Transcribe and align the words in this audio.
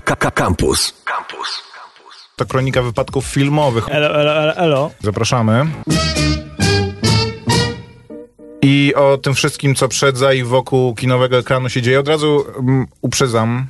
Campus. 0.00 0.94
Campus. 1.04 1.62
To 2.36 2.46
kronika 2.46 2.82
wypadków 2.82 3.24
filmowych. 3.24 3.88
Elo, 3.88 4.20
elo, 4.20 4.32
elo, 4.32 4.56
elo. 4.56 4.90
Zapraszamy. 5.00 5.66
I 8.62 8.94
o 8.94 9.18
tym 9.18 9.34
wszystkim, 9.34 9.74
co 9.74 9.88
przed, 9.88 10.18
za 10.18 10.32
i 10.32 10.42
wokół 10.42 10.94
kinowego 10.94 11.38
ekranu 11.38 11.68
się 11.68 11.82
dzieje, 11.82 12.00
od 12.00 12.08
razu 12.08 12.44
um, 12.56 12.86
uprzedzam, 13.00 13.66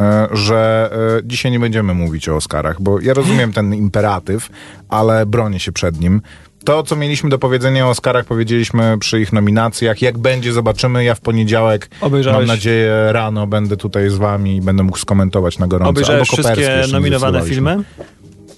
e, 0.00 0.28
że 0.32 0.90
e, 1.18 1.20
dzisiaj 1.24 1.52
nie 1.52 1.60
będziemy 1.60 1.94
mówić 1.94 2.28
o 2.28 2.36
Oscarach, 2.36 2.82
bo 2.82 3.00
ja 3.00 3.14
rozumiem 3.14 3.52
ten 3.52 3.74
imperatyw, 3.74 4.48
ale 4.88 5.26
bronię 5.26 5.60
się 5.60 5.72
przed 5.72 6.00
nim. 6.00 6.22
To, 6.68 6.82
co 6.82 6.96
mieliśmy 6.96 7.30
do 7.30 7.38
powiedzenia 7.38 7.86
o 7.86 7.90
Oscarach, 7.90 8.24
powiedzieliśmy 8.24 8.98
przy 8.98 9.20
ich 9.20 9.32
nominacjach. 9.32 10.02
Jak 10.02 10.18
będzie, 10.18 10.52
zobaczymy. 10.52 11.04
Ja 11.04 11.14
w 11.14 11.20
poniedziałek, 11.20 11.90
Obejrzałeś- 12.00 12.36
mam 12.36 12.46
nadzieję, 12.46 12.92
rano 13.12 13.46
będę 13.46 13.76
tutaj 13.76 14.10
z 14.10 14.16
wami 14.16 14.56
i 14.56 14.60
będę 14.60 14.82
mógł 14.82 14.98
skomentować 14.98 15.58
na 15.58 15.66
gorąco. 15.66 15.90
Obejrzałeś 15.90 16.30
Albo 16.30 16.42
wszystkie 16.42 16.92
nominowane 16.92 17.42
filmy? 17.42 17.84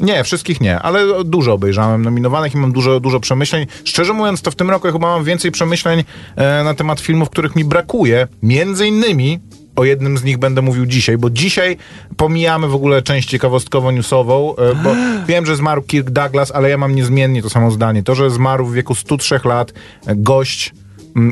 Nie, 0.00 0.24
wszystkich 0.24 0.60
nie, 0.60 0.78
ale 0.78 1.24
dużo 1.24 1.52
obejrzałem 1.52 2.02
nominowanych 2.02 2.54
i 2.54 2.56
mam 2.56 2.72
dużo, 2.72 3.00
dużo 3.00 3.20
przemyśleń. 3.20 3.66
Szczerze 3.84 4.12
mówiąc, 4.12 4.42
to 4.42 4.50
w 4.50 4.54
tym 4.54 4.70
roku 4.70 4.86
ja 4.86 4.92
chyba 4.92 5.06
mam 5.06 5.24
więcej 5.24 5.50
przemyśleń 5.50 6.04
e, 6.36 6.64
na 6.64 6.74
temat 6.74 7.00
filmów, 7.00 7.30
których 7.30 7.56
mi 7.56 7.64
brakuje. 7.64 8.28
Między 8.42 8.86
innymi 8.86 9.40
o 9.80 9.84
jednym 9.84 10.18
z 10.18 10.24
nich 10.24 10.38
będę 10.38 10.62
mówił 10.62 10.86
dzisiaj, 10.86 11.18
bo 11.18 11.30
dzisiaj 11.30 11.76
pomijamy 12.16 12.68
w 12.68 12.74
ogóle 12.74 13.02
część 13.02 13.28
ciekawostkowo-newsową, 13.28 14.54
e, 14.58 14.74
bo 14.74 14.94
wiem, 15.28 15.46
że 15.46 15.56
zmarł 15.56 15.82
Kirk 15.82 16.10
Douglas, 16.10 16.50
ale 16.50 16.70
ja 16.70 16.78
mam 16.78 16.94
niezmiennie 16.94 17.42
to 17.42 17.50
samo 17.50 17.70
zdanie. 17.70 18.02
To, 18.02 18.14
że 18.14 18.30
zmarł 18.30 18.66
w 18.66 18.74
wieku 18.74 18.94
103 18.94 19.40
lat 19.44 19.72
e, 20.06 20.16
gość, 20.16 20.72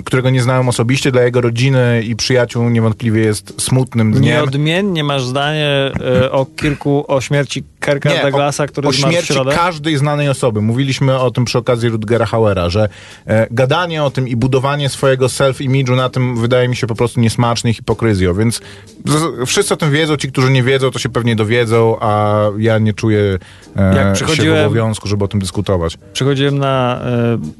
którego 0.04 0.30
nie 0.30 0.42
znałem 0.42 0.68
osobiście, 0.68 1.12
dla 1.12 1.22
jego 1.22 1.40
rodziny 1.40 2.02
i 2.06 2.16
przyjaciół 2.16 2.68
niewątpliwie 2.70 3.20
jest 3.20 3.62
smutnym 3.62 4.12
dniem. 4.12 4.22
Nieodmiennie 4.22 5.04
masz 5.04 5.24
zdanie 5.24 5.92
e, 6.00 6.32
o 6.32 6.46
kilku, 6.46 7.04
o 7.08 7.20
śmierci 7.20 7.64
Kirka 7.80 8.12
Nie, 8.12 8.22
Douglasa, 8.22 8.66
który 8.66 8.86
o, 8.86 8.90
o 8.90 8.92
śmierci 8.92 9.34
każdej 9.50 9.96
znanej 9.96 10.28
osoby. 10.28 10.60
Mówiliśmy 10.60 11.18
o 11.18 11.30
tym 11.30 11.44
przy 11.44 11.58
okazji 11.58 11.88
Rutgera 11.88 12.26
Hauera, 12.26 12.70
że 12.70 12.88
e, 13.26 13.46
gadanie 13.50 14.04
o 14.04 14.10
tym 14.10 14.28
i 14.28 14.36
budowanie 14.36 14.88
swojego 14.88 15.26
self-image'u 15.26 15.96
na 15.96 16.08
tym 16.08 16.36
wydaje 16.36 16.68
mi 16.68 16.76
się 16.76 16.86
po 16.86 16.94
prostu 16.94 17.20
niesmaczne 17.20 17.70
i 17.70 17.74
hipokryzją, 17.74 18.34
więc 18.34 18.60
z, 19.04 19.48
wszyscy 19.48 19.74
o 19.74 19.76
tym 19.76 19.90
wiedzą, 19.90 20.16
ci, 20.16 20.32
którzy 20.32 20.50
nie 20.50 20.62
wiedzą, 20.62 20.90
to 20.90 20.98
się 20.98 21.08
pewnie 21.08 21.36
dowiedzą, 21.36 21.96
a 22.00 22.40
ja 22.58 22.78
nie 22.78 22.92
czuję 22.92 23.38
e, 23.76 23.96
Jak 23.96 24.16
się 24.16 24.54
w 24.54 24.66
obowiązku, 24.66 25.08
żeby 25.08 25.24
o 25.24 25.28
tym 25.28 25.40
dyskutować. 25.40 25.98
Przychodziłem 26.12 26.58
na 26.58 27.00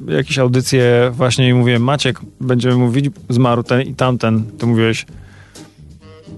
e, 0.07 0.13
jakieś 0.13 0.39
audycje 0.39 1.11
właśnie 1.13 1.49
i 1.49 1.53
mówiłem, 1.53 1.81
Maciek, 2.09 2.19
będziemy 2.41 2.75
mówić, 2.75 3.05
zmarł 3.29 3.63
ten 3.63 3.81
i 3.81 3.95
tamten. 3.95 4.43
Ty 4.57 4.65
mówiłeś, 4.65 5.05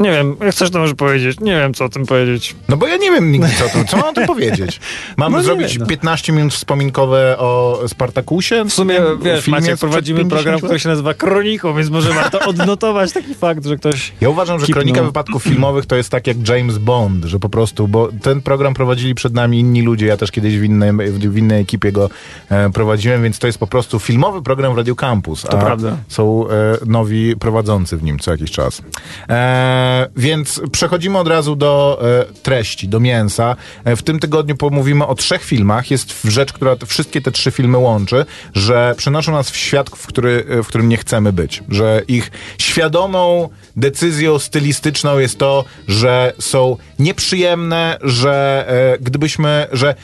nie 0.02 0.12
wiem, 0.12 0.36
jak 0.42 0.52
chcesz 0.56 0.70
to 0.72 0.80
może 0.80 0.96
powiedzieć, 0.96 1.40
nie 1.40 1.56
wiem 1.56 1.74
co 1.74 1.86
o 1.86 1.90
tym 1.90 2.06
powiedzieć. 2.06 2.56
No 2.70 2.78
bo 2.78 2.88
ja 2.88 2.98
nie 2.98 3.12
wiem 3.12 3.32
nigdy 3.32 3.48
co, 3.60 3.80
tu, 3.80 3.86
co 3.88 3.98
mam 3.98 4.06
o 4.10 4.14
tym 4.14 4.28
powiedzieć. 4.36 4.80
Mam 5.18 5.32
No 5.32 5.44
zrobić 5.44 5.70
wiem, 5.72 5.78
no. 5.80 5.86
15 5.86 6.34
minut 6.34 6.54
wspominkowe 6.54 7.36
o 7.38 7.82
Spartakusie? 7.88 8.66
W 8.66 8.74
sumie, 8.74 9.00
wiesz, 9.22 9.48
Maciek, 9.48 9.78
prowadzimy 9.80 10.20
50 10.20 10.30
program, 10.44 10.60
który 10.62 10.80
się 10.80 10.90
nazywa 10.90 11.14
Kroniką, 11.14 11.76
więc 11.76 11.90
może 11.90 12.14
warto 12.14 12.40
odnotować 12.40 13.12
taki 13.12 13.34
fakt, 13.34 13.66
że 13.66 13.76
ktoś... 13.78 14.12
Ja 14.22 14.30
uważam, 14.30 14.60
że 14.60 14.66
Kipnął. 14.66 14.82
kronika 14.84 15.04
wypadków 15.04 15.44
filmowych 15.44 15.86
to 15.86 15.96
jest 15.96 16.10
tak 16.10 16.28
jak 16.28 16.48
James 16.50 16.78
Bond, 16.78 17.26
że 17.26 17.40
po 17.40 17.50
prostu, 17.50 17.88
bo 17.88 18.10
ten 18.22 18.42
program 18.42 18.74
prowadzili 18.74 19.16
przed 19.16 19.34
nami 19.34 19.60
inni 19.60 19.82
ludzie, 19.82 20.06
ja 20.06 20.18
też 20.18 20.32
kiedyś 20.32 20.58
w 20.60 20.64
innej, 20.64 20.92
w 21.20 21.38
innej 21.38 21.62
ekipie 21.62 21.92
go 21.92 22.10
e, 22.50 22.70
prowadziłem, 22.70 23.24
więc 23.24 23.40
to 23.40 23.48
jest 23.48 23.60
po 23.60 23.68
prostu 23.68 24.00
filmowy 24.00 24.42
program 24.42 24.74
w 24.74 24.78
Radio 24.78 24.96
Campus. 24.96 25.42
To 25.42 25.58
prawda. 25.58 25.98
Są 26.08 26.50
e, 26.50 26.54
nowi 26.86 27.36
prowadzący 27.36 27.98
w 27.98 28.04
nim 28.04 28.20
co 28.20 28.32
jakiś 28.32 28.52
czas. 28.52 28.82
E, 29.30 29.91
więc 30.16 30.62
przechodzimy 30.72 31.18
od 31.18 31.28
razu 31.28 31.56
do 31.56 32.02
e, 32.02 32.34
treści, 32.34 32.88
do 32.88 33.00
mięsa. 33.00 33.56
E, 33.84 33.96
w 33.96 34.04
tym 34.04 34.20
tygodniu 34.20 34.56
pomówimy 34.56 35.08
o 35.08 35.16
trzech 35.16 35.44
filmach. 35.44 35.92
Jest 35.92 36.24
rzecz, 36.24 36.54
która 36.54 36.76
wszystkie 36.88 37.22
te 37.22 37.32
trzy 37.32 37.52
filmy 37.52 37.78
łączy, 37.78 38.26
że 38.54 38.96
przenoszą 38.98 39.32
nas 39.32 39.52
w 39.52 39.58
świat, 39.58 39.90
w, 39.90 40.08
który, 40.08 40.46
w 40.64 40.68
którym 40.68 40.90
nie 40.90 40.98
chcemy 40.98 41.34
być. 41.34 41.64
Że 41.70 42.02
ich 42.08 42.32
świadomą 42.58 43.50
decyzją 43.76 44.40
stylistyczną 44.40 45.20
jest 45.20 45.38
to, 45.38 45.66
że 45.88 46.34
są 46.40 46.78
nieprzyjemne, 47.00 47.98
że 48.02 48.66
e, 48.68 49.00
gdybyśmy, 49.00 49.68
że 49.72 49.96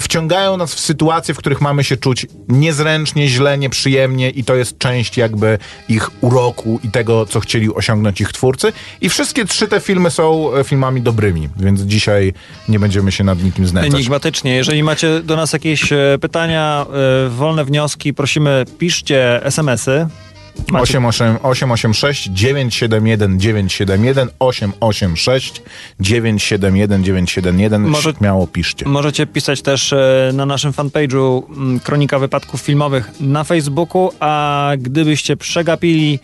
wciągają 0.00 0.56
nas 0.56 0.74
w 0.74 0.80
sytuacje, 0.80 1.34
w 1.34 1.38
których 1.38 1.60
mamy 1.60 1.84
się 1.84 1.96
czuć 1.96 2.26
niezręcznie, 2.48 3.28
źle, 3.28 3.58
nieprzyjemnie 3.58 4.30
i 4.30 4.44
to 4.44 4.54
jest 4.54 4.78
część 4.78 5.16
jakby 5.16 5.58
ich 5.88 6.10
uroku 6.20 6.80
i 6.84 6.90
tego, 6.90 7.26
co 7.26 7.40
chcieli 7.40 7.74
osiągnąć 7.74 8.20
ich 8.20 8.32
twórcy. 8.32 8.72
I 9.00 9.08
wszystkie 9.08 9.44
trzy 9.44 9.68
te 9.68 9.80
filmy 9.80 10.10
są 10.10 10.54
e, 10.54 10.64
filmami 10.64 11.00
dobrymi, 11.00 11.48
więc 11.56 11.80
dzisiaj 11.80 12.32
nie 12.68 12.78
będziemy 12.78 13.12
się 13.12 13.24
nad 13.24 13.42
nikim 13.42 13.66
znęcać. 13.66 13.94
Enigmatycznie. 13.94 14.54
Jeżeli 14.54 14.82
macie 14.82 15.20
do 15.20 15.36
nas 15.36 15.52
jakieś 15.52 15.92
e, 15.92 16.18
pytania, 16.20 16.86
e, 17.26 17.28
wolne 17.28 17.64
wnioski, 17.64 18.14
prosimy, 18.14 18.64
piszcie 18.78 19.44
SMS-y. 19.44 20.31
Macie 20.70 20.82
88 20.98 21.40
886 21.42 22.28
971 22.30 23.40
971 23.40 24.28
886 24.38 25.62
971 26.00 27.04
971 27.04 27.82
Może- 27.82 28.12
śmiało 28.18 28.46
piszcie. 28.46 28.88
Możecie 28.88 29.26
pisać 29.26 29.62
też 29.62 29.92
e, 29.92 30.30
na 30.34 30.46
naszym 30.46 30.72
fanpage'u 30.72 31.42
mm, 31.56 31.80
Kronika 31.80 32.18
Wypadków 32.18 32.60
Filmowych 32.60 33.10
na 33.20 33.44
Facebooku, 33.44 34.10
a 34.20 34.70
gdybyście 34.78 35.36
przegapili 35.36 36.18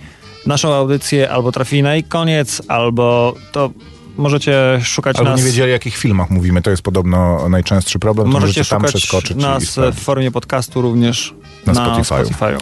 naszą 0.46 0.74
audycję 0.74 1.30
albo 1.30 1.52
trafili 1.52 1.82
na 1.82 1.94
jej 1.94 2.04
koniec, 2.04 2.62
albo 2.68 3.34
to 3.52 3.70
możecie 4.16 4.80
szukać 4.84 5.16
Albo 5.16 5.30
nas... 5.30 5.40
nie 5.40 5.46
wiedzieli, 5.46 5.68
o 5.70 5.72
jakich 5.72 5.96
filmach 5.96 6.30
mówimy, 6.30 6.62
to 6.62 6.70
jest 6.70 6.82
podobno 6.82 7.48
najczęstszy 7.48 7.98
problem, 7.98 8.26
Możecie 8.28 8.46
możecie 8.60 8.70
tam 8.70 8.84
przeskoczyć. 8.84 9.36
nas 9.36 9.76
w 9.92 10.00
formie 10.00 10.30
podcastu 10.30 10.82
również 10.82 11.34
Na 11.66 11.72
na. 11.72 12.00
Spotify'u. 12.02 12.56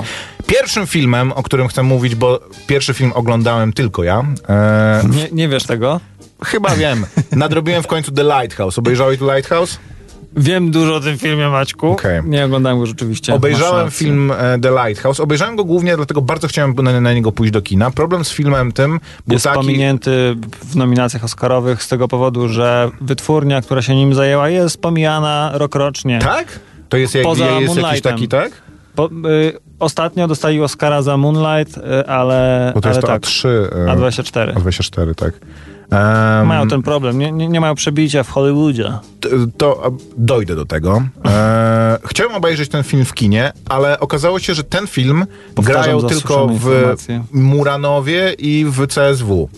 Pierwszym 0.47 0.87
filmem, 0.87 1.33
o 1.33 1.43
którym 1.43 1.69
chcę 1.69 1.83
mówić, 1.83 2.15
bo 2.15 2.41
pierwszy 2.67 2.95
film 2.95 3.13
oglądałem 3.15 3.73
tylko 3.73 4.05
ja, 4.05 4.25
e, 4.49 5.03
Nie, 5.11 5.29
nie 5.33 5.49
wiesz 5.49 5.65
tego? 5.65 6.01
chyba 6.45 6.77
wiem, 6.77 7.07
nadrobiłem 7.33 7.83
w 7.83 7.87
końcu 7.87 8.13
The 8.13 8.23
Lighthouse. 8.23 8.79
Obejrzałeś 8.79 9.19
The 9.19 9.25
Lighthouse? 9.25 9.79
Wiem 10.37 10.71
dużo 10.71 10.95
o 10.95 11.01
tym 11.01 11.19
filmie, 11.19 11.49
Maćku. 11.49 11.93
Okej. 11.93 12.21
Nie 12.25 12.45
oglądałem 12.45 12.79
go 12.79 12.87
rzeczywiście. 12.87 13.35
Obejrzałem 13.35 13.91
film 13.91 14.33
e, 14.39 14.59
The 14.59 14.71
Lighthouse. 14.71 15.21
Obejrzałem 15.21 15.57
go 15.57 15.65
głównie 15.65 15.97
dlatego 15.97 16.23
bardzo 16.23 16.49
chciałem 16.49 16.75
na, 16.75 17.01
na 17.01 17.13
niego 17.13 17.33
pójść 17.33 17.53
do 17.53 17.63
kina. 17.63 17.91
Problem 17.91 18.25
z 18.25 18.31
filmem 18.31 18.73
tym 18.73 19.01
był 19.27 19.35
Jest 19.35 19.45
taki... 19.45 19.57
pominięty 19.57 20.37
w 20.65 20.77
nominacjach 20.77 21.25
Oscarowych 21.25 21.83
z 21.83 21.89
tego 21.89 22.09
powodu, 22.09 22.49
że 22.49 22.91
wytwórnia, 23.01 23.63
która 23.63 23.83
się 23.83 23.95
nim 23.95 24.15
zajęła, 24.15 24.49
jest 24.49 24.81
pomijana 24.81 25.51
rokrocznie. 25.55 26.19
Tak? 26.19 26.61
To 26.89 26.97
jest, 26.97 27.15
jak, 27.15 27.25
Poza 27.25 27.47
jest 27.61 27.77
jakiś 27.77 28.01
taki, 28.01 28.29
tak? 28.29 28.66
Po, 28.97 29.07
y, 29.07 29.59
ostatnio 29.79 30.29
dostali 30.29 30.61
Oscara 30.61 31.03
za 31.03 31.17
Moonlight, 31.17 31.79
y, 31.79 32.07
ale, 32.07 32.73
Bo 32.75 32.81
to 32.81 32.89
ale 32.89 32.97
jest 32.97 33.07
to 33.07 33.13
tak, 33.13 33.23
A3. 33.23 33.49
e, 33.49 33.97
A24. 33.97 34.55
A24, 34.55 35.15
tak. 35.15 35.35
Em, 35.91 36.47
Mają 36.47 36.69
ten 36.69 36.83
problem, 36.83 37.19
nie, 37.19 37.33
nie, 37.33 37.49
nie 37.49 37.61
mają 37.61 37.75
przebicia 37.75 38.23
w 38.23 38.31
Hollywoodzie. 38.31 38.93
to 39.57 39.87
a, 39.87 39.91
dojdę 40.17 40.57
do 40.57 40.65
tego. 40.65 41.03
E, 41.25 41.99
chciałem 42.11 42.35
obejrzeć 42.35 42.69
ten 42.69 42.83
film 42.85 43.05
w 43.05 43.15
kinie, 43.15 43.53
ale 43.69 44.01
okazało 44.01 44.39
się, 44.39 44.55
że 44.55 44.65
ten 44.65 44.87
film 44.87 45.27
Powtarzam 45.55 45.83
grają 45.83 46.03
tylko 46.03 46.47
w 46.47 46.53
informacje. 46.53 47.25
Muranowie 47.33 48.33
i 48.39 48.65
w 48.69 48.87
CSW. 48.87 49.49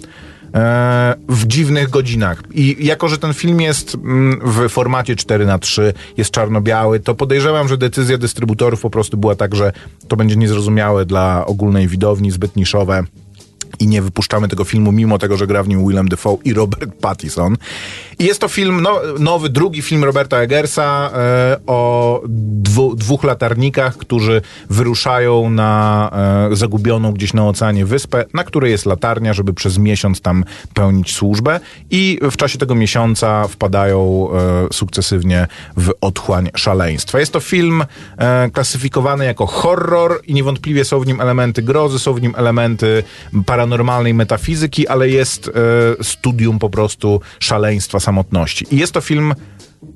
E, 0.55 1.15
w 1.29 1.47
dziwnych 1.47 1.91
godzinach. 1.91 2.43
I 2.55 2.77
jako, 2.87 3.09
że 3.09 3.19
ten 3.19 3.35
film 3.35 3.61
jest 3.61 3.95
mm, 3.95 4.41
w 4.45 4.69
formacie 4.69 5.17
4 5.17 5.47
na 5.47 5.59
3 5.59 5.95
jest 6.17 6.31
czarno-biały, 6.31 7.01
to 7.01 7.15
podejrzewam, 7.15 7.69
że 7.69 7.79
decyzja 7.79 8.19
dystrybutorów 8.19 8.81
po 8.81 8.91
prostu 8.91 9.17
była 9.17 9.35
tak, 9.35 9.55
że 9.55 9.73
to 10.09 10.17
będzie 10.17 10.37
niezrozumiałe 10.37 11.07
dla 11.07 11.47
ogólnej 11.47 11.89
widowni, 11.89 12.31
zbyt 12.31 12.57
niszowe 12.57 13.05
i 13.79 13.87
nie 13.87 14.03
wypuszczamy 14.03 14.49
tego 14.49 14.65
filmu, 14.65 14.93
mimo 14.93 15.19
tego, 15.19 15.37
że 15.37 15.47
gra 15.47 15.63
w 15.63 15.69
nim 15.69 15.89
Willem 15.89 16.09
Dafoe 16.09 16.39
i 16.45 16.55
Robert 16.55 16.95
Pattinson. 17.01 17.57
I 18.19 18.25
jest 18.25 18.41
to 18.41 18.49
film, 18.49 18.81
no, 18.81 19.01
nowy, 19.19 19.49
drugi 19.49 19.83
film 19.83 20.05
Roberta 20.05 20.39
Eggersa 20.39 21.11
e, 21.15 21.57
o 21.67 22.23
dwu, 22.27 22.97
dwóch 22.97 23.25
latarnikach, 23.25 23.97
którzy 23.97 24.43
wyruszają 24.71 25.51
na 25.51 26.11
e, 26.53 26.57
zagubioną 26.57 27.13
gdzieś 27.13 27.35
na 27.35 27.49
oceanie 27.49 27.87
wyspę, 27.87 28.25
na 28.35 28.45
której 28.45 28.71
jest 28.71 28.87
latarnia, 28.87 29.33
żeby 29.33 29.55
przez 29.55 29.79
miesiąc 29.79 30.21
tam 30.21 30.45
pełnić 30.75 31.15
służbę 31.15 31.61
i 31.91 32.19
w 32.31 32.37
czasie 32.37 32.59
tego 32.59 32.75
miesiąca 32.75 33.49
wpadają 33.49 34.29
e, 34.33 34.73
sukcesywnie 34.73 35.47
w 35.77 35.91
otchłań 36.01 36.51
szaleństwa. 36.55 37.21
Jest 37.21 37.33
to 37.33 37.41
film 37.41 37.85
e, 38.17 38.51
klasyfikowany 38.51 39.25
jako 39.25 39.47
horror 39.47 40.21
i 40.27 40.35
niewątpliwie 40.35 40.85
są 40.85 41.01
w 41.01 41.07
nim 41.07 41.21
elementy 41.21 41.63
grozy, 41.63 41.99
są 41.99 42.13
w 42.15 42.23
nim 42.23 42.35
elementy 42.37 43.03
paranormalnej 43.47 44.15
metafizyki, 44.15 44.89
ale 44.89 45.09
jest 45.09 45.49
e, 45.49 46.05
studium 46.05 46.59
po 46.59 46.71
prostu 46.71 47.21
szaleństwa 47.41 48.01
samotności. 48.09 48.67
I 48.71 48.77
jest 48.77 48.93
to 48.93 49.01
film 49.01 49.35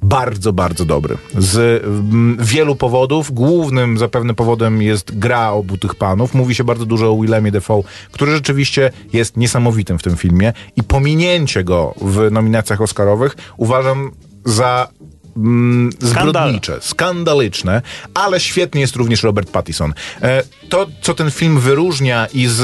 bardzo, 0.02 0.52
bardzo 0.52 0.84
dobry. 0.84 1.16
Z 1.38 1.84
mm, 1.84 2.36
wielu 2.40 2.76
powodów. 2.76 3.32
Głównym 3.32 3.98
zapewne 3.98 4.34
powodem 4.34 4.82
jest 4.82 5.18
gra 5.18 5.50
obu 5.50 5.78
tych 5.78 5.94
panów. 5.94 6.34
Mówi 6.34 6.54
się 6.54 6.64
bardzo 6.64 6.86
dużo 6.86 7.12
o 7.12 7.16
Willemie 7.20 7.50
Defoe, 7.50 7.84
który 8.12 8.32
rzeczywiście 8.32 8.90
jest 9.12 9.36
niesamowitym 9.36 9.98
w 9.98 10.02
tym 10.02 10.16
filmie 10.16 10.52
i 10.76 10.82
pominięcie 10.82 11.64
go 11.64 11.94
w 12.00 12.30
nominacjach 12.30 12.80
oscarowych 12.80 13.36
uważam 13.56 14.10
za 14.44 14.88
mm, 15.36 15.90
zbrodnicze, 16.00 16.78
skandaliczne, 16.80 17.82
ale 18.14 18.40
świetny 18.40 18.80
jest 18.80 18.96
również 18.96 19.22
Robert 19.22 19.50
Pattinson. 19.50 19.94
E, 20.22 20.42
to, 20.68 20.86
co 21.00 21.14
ten 21.14 21.30
film 21.30 21.60
wyróżnia 21.60 22.26
i 22.34 22.46
z 22.46 22.60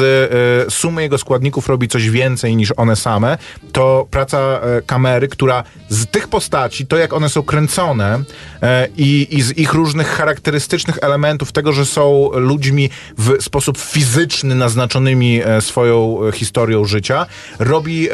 e, 0.66 0.70
sumy 0.70 1.02
jego 1.02 1.18
składników 1.18 1.68
robi 1.68 1.88
coś 1.88 2.10
więcej 2.10 2.56
niż 2.56 2.72
one 2.76 2.96
same, 2.96 3.38
to 3.72 4.06
praca 4.10 4.38
e, 4.38 4.82
kamery, 4.82 5.28
która 5.28 5.64
z 5.88 6.06
tych 6.06 6.28
postaci, 6.28 6.86
to 6.86 6.96
jak 6.96 7.12
one 7.12 7.28
są 7.28 7.42
kręcone 7.42 8.22
e, 8.62 8.88
i, 8.96 9.26
i 9.30 9.42
z 9.42 9.58
ich 9.58 9.72
różnych 9.72 10.06
charakterystycznych 10.06 10.98
elementów, 11.02 11.52
tego, 11.52 11.72
że 11.72 11.86
są 11.86 12.30
ludźmi 12.32 12.90
w 13.18 13.42
sposób 13.42 13.78
fizyczny 13.78 14.54
naznaczonymi 14.54 15.40
e, 15.44 15.60
swoją 15.60 16.24
e, 16.24 16.32
historią 16.32 16.84
życia, 16.84 17.26
robi 17.58 18.08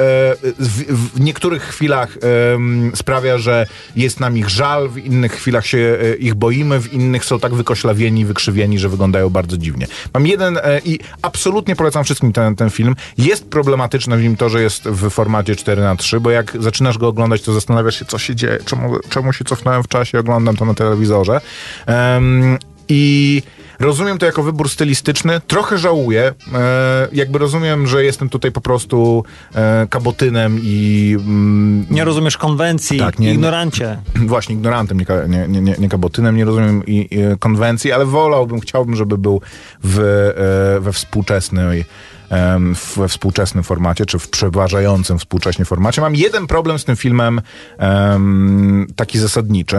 w, 0.58 1.14
w 1.14 1.20
niektórych 1.20 1.62
chwilach 1.62 2.18
sprawia, 2.94 3.38
że 3.38 3.66
jest 3.96 4.20
nam 4.20 4.36
ich 4.44 4.50
żal, 4.50 4.88
w 4.88 4.98
innych 4.98 5.32
chwilach 5.32 5.66
się 5.66 5.98
e, 6.02 6.14
ich 6.14 6.34
boimy, 6.34 6.80
w 6.80 6.92
innych 6.92 7.24
są 7.24 7.40
tak 7.40 7.54
wykoślawieni, 7.54 8.24
wykrzywieni, 8.24 8.78
że 8.78 8.88
wyglądają 8.88 9.30
bardzo 9.30 9.58
dziwnie. 9.58 9.86
Mam 10.14 10.26
jeden 10.26 10.56
e, 10.56 10.80
i 10.84 10.98
absolutnie 11.22 11.76
polecam 11.76 12.04
wszystkim 12.04 12.32
ten, 12.32 12.56
ten 12.56 12.70
film. 12.70 12.96
Jest 13.18 13.50
problematyczne 13.50 14.16
w 14.16 14.22
nim 14.22 14.36
to, 14.36 14.48
że 14.48 14.62
jest 14.62 14.84
w 14.84 15.10
formacie 15.10 15.56
4 15.56 15.82
na 15.82 15.96
3 15.96 16.20
bo 16.20 16.30
jak 16.30 16.56
zaczynasz 16.60 16.98
go 16.98 17.08
oglądać, 17.08 17.42
to 17.42 17.52
zastanawiasz 17.52 17.98
się, 17.98 18.04
co 18.04 18.18
się 18.18 18.36
dzieje, 18.36 18.58
czemu, 18.64 18.98
czemu 19.08 19.32
się 19.32 19.44
cofnąłem 19.44 19.82
w 19.82 19.88
czasie, 19.88 20.18
oglądam 20.18 20.56
to 20.56 20.64
na 20.64 20.74
telewizorze. 20.74 21.40
Em, 21.86 22.58
I 22.88 23.42
rozumiem 23.78 24.18
to 24.18 24.26
jako 24.26 24.42
wybór 24.42 24.68
stylistyczny. 24.68 25.40
Trochę 25.46 25.78
żałuję. 25.78 26.34
E, 26.54 27.08
jakby 27.12 27.38
rozumiem, 27.38 27.86
że 27.86 28.04
jestem 28.04 28.28
tutaj 28.28 28.52
po 28.52 28.60
prostu 28.60 29.24
e, 29.54 29.86
kabotynem 29.90 30.58
i 30.62 31.16
mm, 31.20 31.86
Nie 31.90 32.04
rozumiesz 32.04 32.36
konwencji, 32.36 32.98
Tak, 32.98 33.18
nie- 33.18 33.32
ignorancie. 33.32 33.98
właśnie 34.26 34.54
ignorantem, 34.54 34.98
nie, 35.28 35.48
nie, 35.48 35.60
nie, 35.60 35.74
nie, 35.78 35.88
kabotynem, 35.88 36.36
nie 36.36 36.44
rozumiem 36.44 36.86
i, 36.86 37.08
i 37.10 37.38
konwencji, 37.38 37.92
ale 37.92 38.06
wolałbym, 38.06 38.60
chciałbym, 38.60 38.96
żeby 38.96 39.18
był 39.18 39.40
w, 39.82 39.98
e, 39.98 40.80
we 40.80 40.92
współczesnej 40.92 41.84
we 42.96 43.08
współczesnym 43.08 43.64
formacie, 43.64 44.06
czy 44.06 44.18
w 44.18 44.28
przeważającym 44.28 45.18
współcześnie 45.18 45.64
formacie. 45.64 46.00
Mam 46.00 46.14
jeden 46.14 46.46
problem 46.46 46.78
z 46.78 46.84
tym 46.84 46.96
filmem 46.96 47.40
em, 47.78 48.86
taki 48.96 49.18
zasadniczy. 49.18 49.76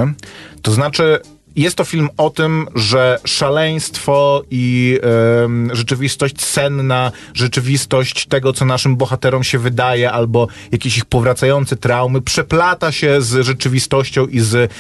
To 0.62 0.72
znaczy, 0.72 1.20
jest 1.56 1.76
to 1.76 1.84
film 1.84 2.10
o 2.18 2.30
tym, 2.30 2.68
że 2.76 3.20
szaleństwo 3.26 4.44
i 4.52 5.00
em, 5.44 5.70
rzeczywistość 5.74 6.42
senna, 6.42 7.12
rzeczywistość 7.34 8.26
tego, 8.26 8.54
co 8.54 8.66
naszym 8.66 8.96
bohaterom 8.96 9.44
się 9.44 9.60
wydaje, 9.60 10.12
albo 10.12 10.48
jakieś 10.72 10.98
ich 10.98 11.06
powracające 11.06 11.76
traumy, 11.76 12.22
przeplata 12.22 12.92
się 12.92 13.22
z 13.22 13.46
rzeczywistością 13.46 14.28
i 14.28 14.40
z, 14.40 14.72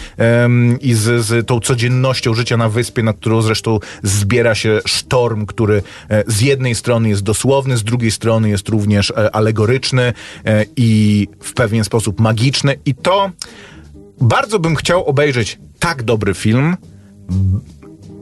i 0.81 0.93
z, 0.93 1.25
z 1.25 1.47
tą 1.47 1.59
codziennością 1.59 2.33
życia 2.33 2.57
na 2.57 2.69
wyspie, 2.69 3.03
nad 3.03 3.17
którą 3.17 3.41
zresztą 3.41 3.79
zbiera 4.03 4.55
się 4.55 4.79
sztorm, 4.85 5.45
który 5.45 5.81
e, 6.09 6.23
z 6.27 6.41
jednej 6.41 6.75
strony 6.75 7.09
jest 7.09 7.23
dosłowny, 7.23 7.77
z 7.77 7.83
drugiej 7.83 8.11
strony 8.11 8.49
jest 8.49 8.69
również 8.69 9.11
e, 9.11 9.35
alegoryczny 9.35 10.13
e, 10.45 10.65
i 10.75 11.27
w 11.39 11.53
pewien 11.53 11.83
sposób 11.83 12.19
magiczny. 12.19 12.79
I 12.85 12.95
to 12.95 13.31
bardzo 14.21 14.59
bym 14.59 14.75
chciał 14.75 15.05
obejrzeć 15.05 15.59
tak 15.79 16.03
dobry 16.03 16.33
film, 16.33 16.77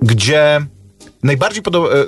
gdzie 0.01 0.65
najbardziej 1.23 1.61
podoba, 1.63 1.89
e, 1.89 2.05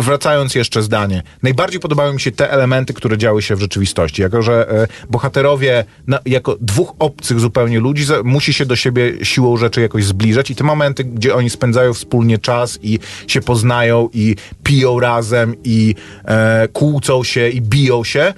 wracając 0.00 0.54
jeszcze 0.54 0.82
zdanie, 0.82 1.22
najbardziej 1.42 1.80
podobały 1.80 2.14
mi 2.14 2.20
się 2.20 2.32
te 2.32 2.50
elementy, 2.50 2.94
które 2.94 3.18
działy 3.18 3.42
się 3.42 3.56
w 3.56 3.60
rzeczywistości. 3.60 4.22
Jako, 4.22 4.42
że 4.42 4.70
e, 4.70 4.86
bohaterowie 5.10 5.84
jako 6.26 6.56
dwóch 6.60 6.94
obcych 6.98 7.40
zupełnie 7.40 7.80
ludzi 7.80 8.04
musi 8.24 8.52
się 8.54 8.66
do 8.66 8.76
siebie 8.76 9.24
siłą 9.24 9.56
rzeczy 9.56 9.80
jakoś 9.80 10.04
zbliżać 10.04 10.50
i 10.50 10.54
te 10.54 10.64
momenty, 10.64 11.04
gdzie 11.04 11.34
oni 11.34 11.50
spędzają 11.50 11.94
wspólnie 11.94 12.38
czas 12.38 12.78
i 12.82 12.98
się 13.26 13.40
poznają 13.40 14.08
i 14.12 14.36
piją 14.62 15.00
razem 15.00 15.54
i 15.64 15.94
e, 16.24 16.68
kłócą 16.68 17.24
się 17.24 17.48
i 17.48 17.60
biją 17.60 18.04
się, 18.04 18.34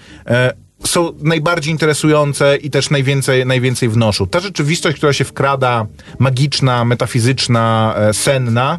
są 0.84 1.12
najbardziej 1.23 1.73
interesujące 1.73 2.56
i 2.56 2.70
też 2.70 2.90
najwięcej, 2.90 3.46
najwięcej 3.46 3.88
wnoszą. 3.88 4.26
Ta 4.26 4.40
rzeczywistość, 4.40 4.96
która 4.96 5.12
się 5.12 5.25
wkrada, 5.25 5.87
magiczna, 6.19 6.84
metafizyczna, 6.84 7.94
e, 7.96 8.14
senna, 8.14 8.78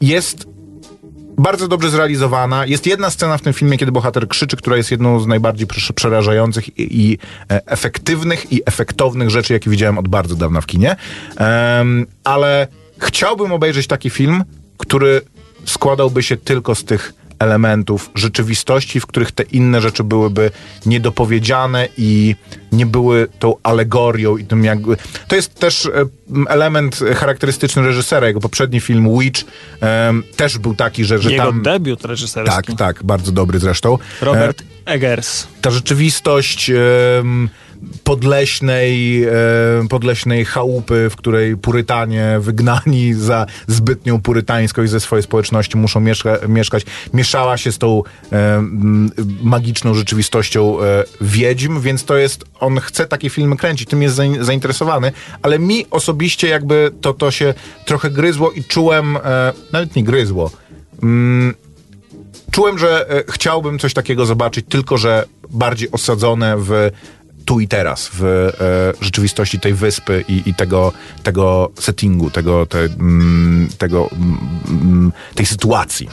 jest 0.00 0.46
bardzo 1.38 1.68
dobrze 1.68 1.90
zrealizowana. 1.90 2.66
Jest 2.66 2.86
jedna 2.86 3.10
scena 3.10 3.38
w 3.38 3.42
tym 3.42 3.52
filmie, 3.52 3.78
kiedy 3.78 3.92
bohater 3.92 4.28
krzyczy, 4.28 4.56
która 4.56 4.76
jest 4.76 4.90
jedną 4.90 5.20
z 5.20 5.26
najbardziej 5.26 5.66
prze- 5.66 5.92
przerażających 5.92 6.78
i, 6.78 7.00
i 7.00 7.18
e, 7.50 7.66
efektywnych 7.66 8.52
i 8.52 8.62
efektownych 8.66 9.30
rzeczy, 9.30 9.52
jakie 9.52 9.70
widziałem 9.70 9.98
od 9.98 10.08
bardzo 10.08 10.36
dawna 10.36 10.60
w 10.60 10.66
kinie. 10.66 10.96
Em, 11.36 12.06
ale 12.24 12.68
chciałbym 12.98 13.52
obejrzeć 13.52 13.86
taki 13.86 14.10
film, 14.10 14.44
który 14.76 15.20
składałby 15.64 16.22
się 16.22 16.36
tylko 16.36 16.74
z 16.74 16.84
tych 16.84 17.12
elementów 17.40 18.10
rzeczywistości, 18.14 19.00
w 19.00 19.06
których 19.06 19.32
te 19.32 19.42
inne 19.42 19.80
rzeczy 19.80 20.04
byłyby 20.04 20.50
niedopowiedziane 20.86 21.88
i 21.96 22.36
nie 22.72 22.86
były 22.86 23.28
tą 23.38 23.54
alegorią 23.62 24.36
i 24.36 24.44
tym 24.44 24.64
jakby... 24.64 24.96
To 25.28 25.36
jest 25.36 25.54
też 25.54 25.86
e, 25.86 25.90
element 26.48 27.00
charakterystyczny 27.16 27.82
reżysera. 27.82 28.26
Jego 28.26 28.40
poprzedni 28.40 28.80
film 28.80 29.18
Witch 29.18 29.40
em, 29.80 30.22
też 30.36 30.58
był 30.58 30.74
taki, 30.74 31.04
że, 31.04 31.18
że 31.18 31.30
Jego 31.30 31.44
tam... 31.44 31.62
debiut 31.62 32.04
reżyserski. 32.04 32.66
Tak, 32.66 32.78
tak, 32.78 33.04
bardzo 33.04 33.32
dobry 33.32 33.58
zresztą. 33.58 33.98
Robert 34.20 34.62
Eggers. 34.84 35.46
Ta 35.60 35.70
rzeczywistość 35.70 36.70
em, 36.70 37.48
podleśnej, 38.04 39.24
em, 39.24 39.88
podleśnej 39.88 40.44
chałupy, 40.44 41.10
w 41.10 41.16
której 41.16 41.56
purytanie 41.56 42.36
wygnani 42.40 43.14
za 43.14 43.46
zbytnią 43.66 44.20
purytańskość 44.20 44.90
ze 44.90 45.00
swojej 45.00 45.22
społeczności 45.22 45.76
muszą 45.76 46.00
mieszka, 46.00 46.38
mieszkać, 46.48 46.84
mieszała 47.14 47.56
się 47.56 47.72
z 47.72 47.78
tą 47.78 48.02
em, 48.30 49.10
magiczną 49.42 49.94
rzeczywistością 49.94 50.82
e, 50.82 51.04
wiedźm, 51.20 51.80
więc 51.80 52.04
to 52.04 52.16
jest, 52.16 52.44
on 52.60 52.78
chce 52.78 53.06
takie 53.06 53.30
filmy 53.30 53.56
kręcić, 53.56 53.88
tym 53.88 54.02
jest 54.02 54.16
zain- 54.16 54.44
zainteresowany, 54.44 55.12
ale 55.42 55.58
mi 55.58 55.86
osobiście 55.90 56.48
jakby 56.48 56.90
to, 57.00 57.14
to 57.14 57.30
się 57.30 57.54
trochę 57.84 58.10
gryzło 58.10 58.52
i 58.52 58.64
czułem, 58.64 59.16
e, 59.16 59.52
nawet 59.72 59.96
nie 59.96 60.04
gryzło, 60.04 60.50
mm, 61.02 61.54
czułem, 62.50 62.78
że 62.78 63.10
e, 63.10 63.24
chciałbym 63.28 63.78
coś 63.78 63.94
takiego 63.94 64.26
zobaczyć, 64.26 64.66
tylko 64.68 64.98
że 64.98 65.24
bardziej 65.50 65.90
osadzone 65.90 66.56
w 66.58 66.90
tu 67.50 67.60
i 67.60 67.68
teraz, 67.68 68.10
w 68.12 68.24
e, 68.24 69.04
rzeczywistości 69.04 69.60
tej 69.60 69.74
wyspy 69.74 70.24
i, 70.28 70.42
i 70.46 70.54
tego, 70.54 70.92
tego 71.22 71.70
settingu, 71.78 72.30
tego, 72.30 72.66
te, 72.66 72.78
mm, 72.78 73.68
tego, 73.78 74.10
mm, 74.68 75.12
tej 75.34 75.46
sytuacji. 75.46 76.08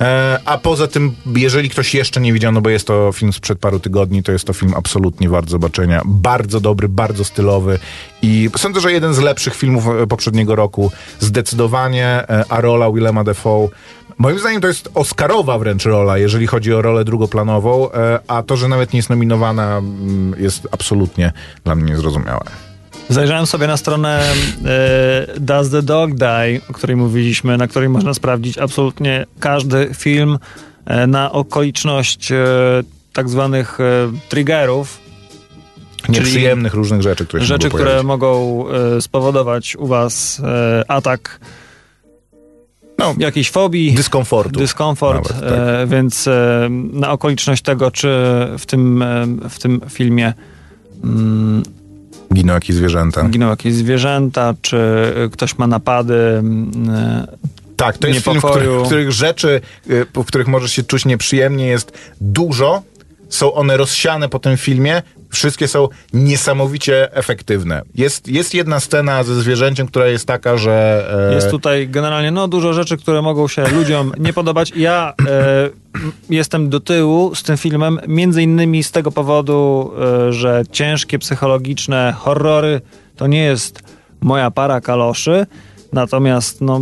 E, 0.00 0.40
a 0.44 0.58
poza 0.58 0.86
tym, 0.86 1.14
jeżeli 1.36 1.70
ktoś 1.70 1.94
jeszcze 1.94 2.20
nie 2.20 2.32
widział, 2.32 2.52
no 2.52 2.60
bo 2.60 2.70
jest 2.70 2.86
to 2.86 3.12
film 3.12 3.32
sprzed 3.32 3.58
paru 3.58 3.80
tygodni, 3.80 4.22
to 4.22 4.32
jest 4.32 4.44
to 4.44 4.52
film 4.52 4.74
absolutnie 4.76 5.28
wart 5.28 5.50
zobaczenia. 5.50 6.02
Bardzo 6.04 6.60
dobry, 6.60 6.88
bardzo 6.88 7.24
stylowy 7.24 7.78
i 8.22 8.50
sądzę, 8.56 8.80
że 8.80 8.92
jeden 8.92 9.14
z 9.14 9.18
lepszych 9.18 9.54
filmów 9.54 9.84
e, 9.86 10.06
poprzedniego 10.06 10.54
roku. 10.54 10.90
Zdecydowanie, 11.20 12.06
e, 12.06 12.44
a 12.48 12.60
rola 12.60 12.92
Willema 12.92 13.24
Dafoe 13.24 13.68
Moim 14.18 14.38
zdaniem 14.38 14.60
to 14.60 14.68
jest 14.68 14.90
Oscarowa 14.94 15.58
wręcz 15.58 15.84
rola, 15.84 16.18
jeżeli 16.18 16.46
chodzi 16.46 16.74
o 16.74 16.82
rolę 16.82 17.04
drugoplanową, 17.04 17.92
e, 17.92 18.18
a 18.28 18.42
to, 18.42 18.56
że 18.56 18.68
nawet 18.68 18.92
nie 18.92 18.98
jest 18.98 19.10
nominowana, 19.10 19.78
mm, 19.78 20.34
jest 20.38 20.68
absolutnie 20.70 21.32
dla 21.64 21.74
mnie 21.74 21.92
niezrozumiałe. 21.92 22.44
Zajrzałem 23.08 23.46
sobie 23.46 23.66
na 23.66 23.76
stronę 23.76 24.32
e, 24.64 25.40
Does 25.40 25.70
the 25.70 25.82
Dog 25.82 26.14
Die, 26.14 26.60
o 26.70 26.72
której 26.72 26.96
mówiliśmy, 26.96 27.58
na 27.58 27.66
której 27.68 27.88
można 27.88 28.14
sprawdzić 28.14 28.58
absolutnie 28.58 29.26
każdy 29.40 29.90
film 29.94 30.38
e, 30.86 31.06
na 31.06 31.32
okoliczność 31.32 32.32
e, 32.32 32.36
tak 33.12 33.28
zwanych 33.28 33.80
e, 33.80 33.84
triggerów, 34.28 35.08
Nieprzyjemnych 36.08 36.74
różnych 36.74 37.02
rzeczy, 37.02 37.26
które 37.26 37.42
się 37.42 37.46
rzeczy, 37.46 37.68
które 37.68 38.02
mogą 38.02 38.64
spowodować 39.00 39.76
u 39.76 39.86
was 39.86 40.42
atak 40.88 41.40
no, 42.98 43.14
jakiejś 43.18 43.50
fobii, 43.50 43.92
Dyskomfortu. 43.92 44.60
dyskomfort, 44.60 45.30
Nawet, 45.34 45.48
tak. 45.50 45.58
e, 45.58 45.86
więc 45.86 46.28
e, 46.28 46.68
na 46.92 47.10
okoliczność 47.10 47.62
tego, 47.62 47.90
czy 47.90 48.08
w 48.58 48.66
tym, 48.66 49.02
e, 49.02 49.26
w 49.48 49.58
tym 49.58 49.80
filmie 49.88 50.32
mm, 51.04 51.62
Giną 52.34 52.54
jakieś 52.54 52.76
zwierzęta. 52.76 53.28
giną 53.28 53.48
jakieś 53.48 53.74
zwierzęta, 53.74 54.54
czy 54.62 54.76
e, 55.24 55.28
ktoś 55.28 55.58
ma 55.58 55.66
napady. 55.66 56.14
mm, 56.14 56.70
e, 56.90 57.26
Tak, 57.76 57.98
to 57.98 58.08
jest 58.08 58.24
film, 58.24 58.40
w 58.40 58.44
których, 58.44 58.70
w 58.70 58.82
których 58.86 59.12
rzeczy, 59.12 59.60
y, 59.90 60.06
w 60.14 60.24
których 60.24 60.48
możesz 60.48 60.72
się 60.72 60.82
czuć 60.82 61.04
nieprzyjemnie, 61.04 61.66
jest 61.66 61.92
dużo. 62.20 62.82
Są 63.28 63.54
one 63.54 63.76
rozsiane 63.76 64.28
po 64.28 64.38
tym 64.38 64.56
filmie, 64.56 65.02
Wszystkie 65.30 65.68
są 65.68 65.88
niesamowicie 66.12 67.12
efektywne. 67.12 67.82
Jest, 67.94 68.28
jest 68.28 68.54
jedna 68.54 68.80
scena 68.80 69.22
ze 69.24 69.34
zwierzęciem, 69.34 69.86
która 69.86 70.06
jest 70.06 70.26
taka, 70.26 70.56
że... 70.56 71.06
E... 71.30 71.34
Jest 71.34 71.50
tutaj 71.50 71.88
generalnie 71.88 72.30
no, 72.30 72.48
dużo 72.48 72.72
rzeczy, 72.72 72.96
które 72.96 73.22
mogą 73.22 73.48
się 73.48 73.68
ludziom 73.78 74.12
nie 74.18 74.32
podobać. 74.32 74.72
Ja 74.76 75.14
e, 75.28 75.70
jestem 76.30 76.68
do 76.68 76.80
tyłu 76.80 77.34
z 77.34 77.42
tym 77.42 77.56
filmem, 77.56 78.00
między 78.08 78.42
innymi 78.42 78.82
z 78.82 78.90
tego 78.90 79.12
powodu, 79.12 79.90
e, 80.28 80.32
że 80.32 80.62
ciężkie 80.72 81.18
psychologiczne 81.18 82.14
horrory 82.18 82.80
to 83.16 83.26
nie 83.26 83.44
jest 83.44 83.82
moja 84.20 84.50
para 84.50 84.80
kaloszy. 84.80 85.46
Natomiast 85.92 86.60
no, 86.60 86.80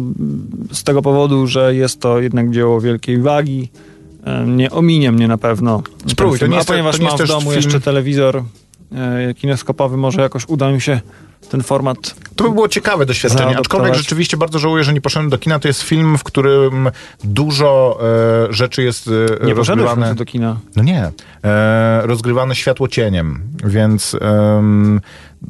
z 0.73 0.85
tego 0.85 1.03
powodu, 1.03 1.47
że 1.47 1.75
jest 1.75 2.01
to 2.01 2.21
jednak 2.21 2.51
dzieło 2.51 2.81
wielkiej 2.81 3.19
wagi, 3.19 3.71
nie 4.47 4.71
ominie 4.71 5.13
mnie 5.13 5.29
na 5.29 5.39
pewno. 5.39 5.83
Spróbuj, 6.07 6.39
to 6.39 6.47
nie 6.47 6.57
jest, 6.57 6.71
A 6.71 6.73
ponieważ 6.73 6.97
to 6.97 7.03
nie 7.03 7.09
mam 7.09 7.19
w 7.19 7.29
domu 7.29 7.41
film... 7.41 7.55
jeszcze 7.55 7.81
telewizor 7.81 8.43
e, 8.93 9.35
kineskopowy, 9.35 9.97
może 9.97 10.23
jakoś 10.23 10.49
uda 10.49 10.71
mi 10.71 10.81
się 10.81 11.01
ten 11.51 11.63
format. 11.63 12.15
To 12.37 12.45
by 12.45 12.51
było 12.51 12.69
ciekawe 12.69 13.07
doświadczenie, 13.07 13.59
aczkolwiek 13.59 13.95
rzeczywiście 13.95 14.37
bardzo 14.37 14.59
żałuję, 14.59 14.85
że 14.85 14.93
nie 14.93 15.01
poszedłem 15.01 15.31
do 15.31 15.39
kina. 15.39 15.59
To 15.59 15.69
jest 15.69 15.83
film, 15.83 16.19
w 16.19 16.25
którym 16.25 16.91
dużo 17.25 17.99
e, 18.49 18.53
rzeczy 18.53 18.83
jest 18.83 19.09
e, 19.43 19.47
nie 19.47 19.55
rozgrywane... 19.55 20.15
do 20.15 20.25
kina? 20.25 20.57
No 20.77 20.83
nie. 20.83 21.11
E, 21.45 22.03
rozgrywane 22.05 22.55
światło 22.55 22.89
cieniem, 22.89 23.43
więc 23.65 24.17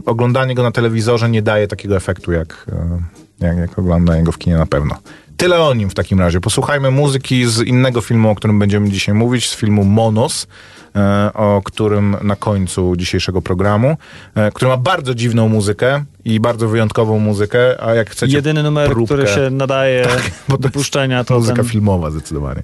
oglądanie 0.07 0.55
go 0.55 0.63
na 0.63 0.71
telewizorze 0.71 1.31
nie 1.31 1.43
daje 1.43 1.69
takiego 1.69 1.97
efektu, 1.97 2.33
jak, 2.33 2.67
e, 2.73 3.47
jak, 3.47 3.57
jak 3.57 3.79
oglądanie 3.79 4.23
go 4.23 4.33
w 4.33 4.39
kinie 4.39 4.57
na 4.57 4.67
pewno. 4.67 4.95
Tyle 5.37 5.61
o 5.61 5.75
nim 5.75 5.91
w 5.91 5.95
takim 5.95 6.21
razie. 6.21 6.41
Posłuchajmy 6.41 6.91
muzyki 6.91 7.47
z 7.47 7.61
innego 7.61 8.01
filmu, 8.01 8.31
o 8.31 8.35
którym 8.35 8.59
będziemy 8.59 8.91
dzisiaj 8.91 9.15
mówić, 9.15 9.51
z 9.51 9.57
filmu 9.57 9.85
Monos, 9.85 10.47
e, 10.97 11.31
o 11.35 11.63
którym 11.65 12.17
na 12.23 12.37
końcu 12.37 12.97
dzisiejszego 12.97 13.43
programu, 13.43 13.97
e, 14.35 14.51
który 14.51 14.69
ma 14.69 14.77
bardzo 14.77 15.15
dziwną 15.15 15.49
muzykę 15.49 16.05
i 16.25 16.41
bardzo 16.41 16.69
wyjątkową 16.69 17.19
muzykę, 17.19 17.81
a 17.83 17.95
jak 17.95 18.11
chcecie 18.11 18.37
Jedyny 18.37 18.63
numer, 18.63 18.91
próbkę, 18.91 19.15
który 19.15 19.29
się 19.29 19.51
nadaje 19.51 20.07
tak, 20.49 20.59
do 20.61 20.71
puszczenia, 20.71 21.25
to 21.25 21.35
muzyka 21.35 21.57
ten... 21.57 21.67
filmowa 21.67 22.11
zdecydowanie. 22.11 22.63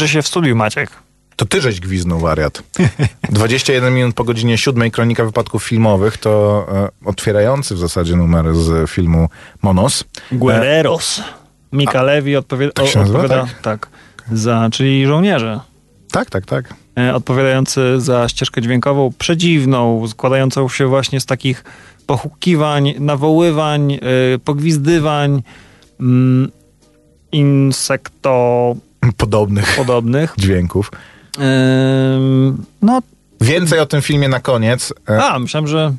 Że 0.00 0.08
się 0.08 0.22
w 0.22 0.26
studiu, 0.26 0.56
Maciek. 0.56 0.90
To 1.36 1.46
ty 1.46 1.60
żeś 1.60 1.80
gwiznął, 1.80 2.18
wariat. 2.18 2.62
21 3.30 3.94
minut 3.94 4.14
po 4.14 4.24
godzinie 4.24 4.58
7 4.58 4.90
kronika 4.90 5.24
wypadków 5.24 5.64
filmowych 5.64 6.18
to 6.18 6.66
e, 6.72 7.08
otwierający 7.08 7.74
w 7.74 7.78
zasadzie 7.78 8.16
numer 8.16 8.54
z 8.54 8.90
filmu 8.90 9.28
Monos. 9.62 10.04
Guerreros. 10.32 11.22
Mika 11.72 12.02
Lewi 12.02 12.36
odpowie- 12.36 12.72
tak 12.72 12.84
nazywa, 12.84 13.18
odpowiada, 13.18 13.46
tak? 13.46 13.60
tak 13.62 13.88
za, 14.32 14.68
czyli 14.72 15.06
żołnierze. 15.06 15.60
Tak, 16.10 16.30
tak, 16.30 16.46
tak. 16.46 16.74
E, 16.98 17.14
odpowiadający 17.14 18.00
za 18.00 18.28
ścieżkę 18.28 18.62
dźwiękową, 18.62 19.12
przedziwną, 19.18 20.08
składającą 20.08 20.68
się 20.68 20.86
właśnie 20.86 21.20
z 21.20 21.26
takich 21.26 21.64
pochukiwań, 22.06 22.94
nawoływań, 22.98 23.92
e, 23.92 23.98
pogwizdywań, 24.44 25.42
mm, 26.00 26.50
insekto 27.32 28.74
podobnych, 29.16 29.76
podobnych. 29.76 30.34
dźwięków. 30.38 30.90
No. 32.82 33.02
Więcej 33.40 33.78
o 33.78 33.86
tym 33.86 34.02
filmie 34.02 34.28
na 34.28 34.40
koniec. 34.40 34.94
E, 35.08 35.22
A, 35.22 35.38
myślałem, 35.38 35.68
że 35.68 35.92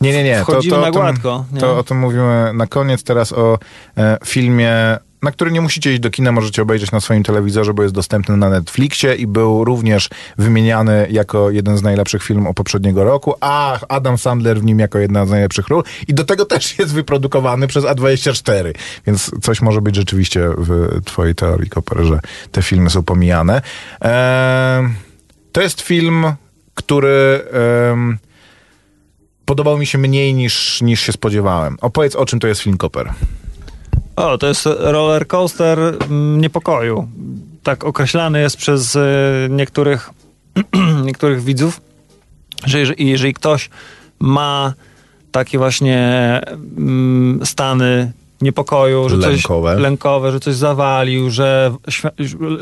nie, 0.00 0.12
nie, 0.12 0.24
nie. 0.24 0.44
To, 0.46 0.60
to 0.70 0.80
na 0.80 0.90
gładko. 0.90 1.44
Tym, 1.50 1.60
to 1.60 1.78
o 1.78 1.82
tym 1.82 1.98
mówimy 1.98 2.50
na 2.54 2.66
koniec. 2.66 3.02
Teraz 3.02 3.32
o 3.32 3.58
e, 3.96 4.18
filmie 4.24 4.98
na 5.22 5.30
który 5.30 5.50
nie 5.50 5.60
musicie 5.60 5.92
iść 5.92 6.00
do 6.00 6.10
kina, 6.10 6.32
możecie 6.32 6.62
obejrzeć 6.62 6.92
na 6.92 7.00
swoim 7.00 7.22
telewizorze, 7.22 7.74
bo 7.74 7.82
jest 7.82 7.94
dostępny 7.94 8.36
na 8.36 8.50
Netflixie 8.50 9.14
i 9.14 9.26
był 9.26 9.64
również 9.64 10.08
wymieniany 10.38 11.06
jako 11.10 11.50
jeden 11.50 11.76
z 11.76 11.82
najlepszych 11.82 12.22
filmów 12.22 12.54
poprzedniego 12.54 13.04
roku, 13.04 13.34
a 13.40 13.78
Adam 13.88 14.18
Sandler 14.18 14.60
w 14.60 14.64
nim 14.64 14.78
jako 14.78 14.98
jedna 14.98 15.26
z 15.26 15.30
najlepszych 15.30 15.68
ról 15.68 15.82
i 16.08 16.14
do 16.14 16.24
tego 16.24 16.44
też 16.44 16.78
jest 16.78 16.94
wyprodukowany 16.94 17.66
przez 17.66 17.84
A24, 17.84 18.72
więc 19.06 19.30
coś 19.42 19.62
może 19.62 19.80
być 19.80 19.96
rzeczywiście 19.96 20.50
w 20.56 21.00
twojej 21.04 21.34
teorii, 21.34 21.70
Koper, 21.70 22.04
że 22.04 22.20
te 22.52 22.62
filmy 22.62 22.90
są 22.90 23.02
pomijane. 23.02 23.62
Eee, 24.00 24.88
to 25.52 25.60
jest 25.60 25.80
film, 25.80 26.32
który... 26.74 27.44
Eee, 27.52 28.16
podobał 29.44 29.78
mi 29.78 29.86
się 29.86 29.98
mniej 29.98 30.34
niż, 30.34 30.82
niż 30.82 31.00
się 31.00 31.12
spodziewałem. 31.12 31.76
Opowiedz, 31.80 32.16
o 32.16 32.26
czym 32.26 32.40
to 32.40 32.46
jest 32.46 32.60
film 32.60 32.76
Koper. 32.76 33.12
O, 34.20 34.38
to 34.38 34.46
jest 34.46 34.66
roller 34.66 35.26
coaster 35.26 35.78
mm, 35.78 36.40
niepokoju. 36.40 37.08
Tak 37.62 37.84
określany 37.84 38.40
jest 38.40 38.56
przez 38.56 38.96
e, 38.96 39.02
niektórych, 39.50 40.10
niektórych 41.04 41.42
widzów, 41.42 41.80
że 42.66 42.78
jeżeli, 42.78 43.08
jeżeli 43.08 43.34
ktoś 43.34 43.70
ma 44.18 44.74
takie 45.32 45.58
właśnie 45.58 46.40
mm, 46.76 47.40
stany 47.46 48.12
niepokoju, 48.40 49.08
że 49.08 49.16
lękowe. 49.16 49.74
coś 49.74 49.82
lękowe, 49.82 50.32
że 50.32 50.40
coś 50.40 50.54
zawalił, 50.54 51.30
że 51.30 51.74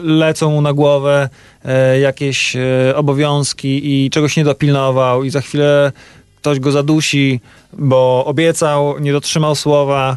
lecą 0.03 0.51
mu 0.51 0.61
na 0.61 0.73
głowę 0.73 1.29
e, 1.65 2.01
jakieś 2.01 2.57
e, 2.57 2.97
obowiązki 2.97 4.05
i 4.05 4.11
czegoś 4.11 4.37
nie 4.37 4.45
dopilnował 4.45 5.25
i 5.25 5.31
za 5.31 5.41
chwilę 5.41 5.93
ktoś 6.37 6.61
go 6.61 6.73
zadusi, 6.73 7.41
bo 7.73 8.25
obiecał, 8.27 8.99
nie 8.99 9.13
dotrzymał 9.13 9.55
słowa, 9.55 10.17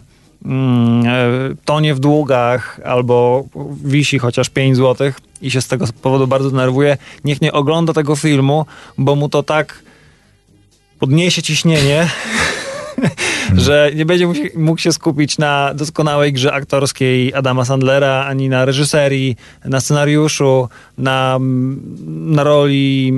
tonie 1.66 1.96
w 1.96 2.00
długach 2.00 2.80
albo 2.86 3.44
wisi 3.84 4.20
chociaż 4.20 4.50
5 4.50 4.78
zł 4.78 5.12
i 5.42 5.52
się 5.52 5.62
z 5.62 5.68
tego 5.68 5.86
powodu 6.02 6.28
bardzo 6.28 6.52
denerwuje, 6.52 6.98
niech 7.24 7.42
nie 7.42 7.54
ogląda 7.54 7.94
tego 7.94 8.16
filmu, 8.16 8.66
bo 8.98 9.16
mu 9.16 9.30
to 9.30 9.44
tak 9.44 9.84
podniesie 11.00 11.42
ciśnienie, 11.42 12.08
że 13.56 13.92
nie 13.96 14.06
będzie 14.06 14.28
mógł 14.56 14.82
się 14.82 14.92
skupić 14.94 15.38
na 15.38 15.74
doskonałej 15.74 16.34
grze 16.34 16.54
aktorskiej 16.54 17.34
Adama 17.34 17.66
Sandlera, 17.66 18.26
ani 18.26 18.50
na 18.50 18.66
reżyserii, 18.66 19.36
na 19.66 19.82
scenariuszu, 19.82 20.70
na, 20.98 21.40
na 22.08 22.44
roli 22.44 23.14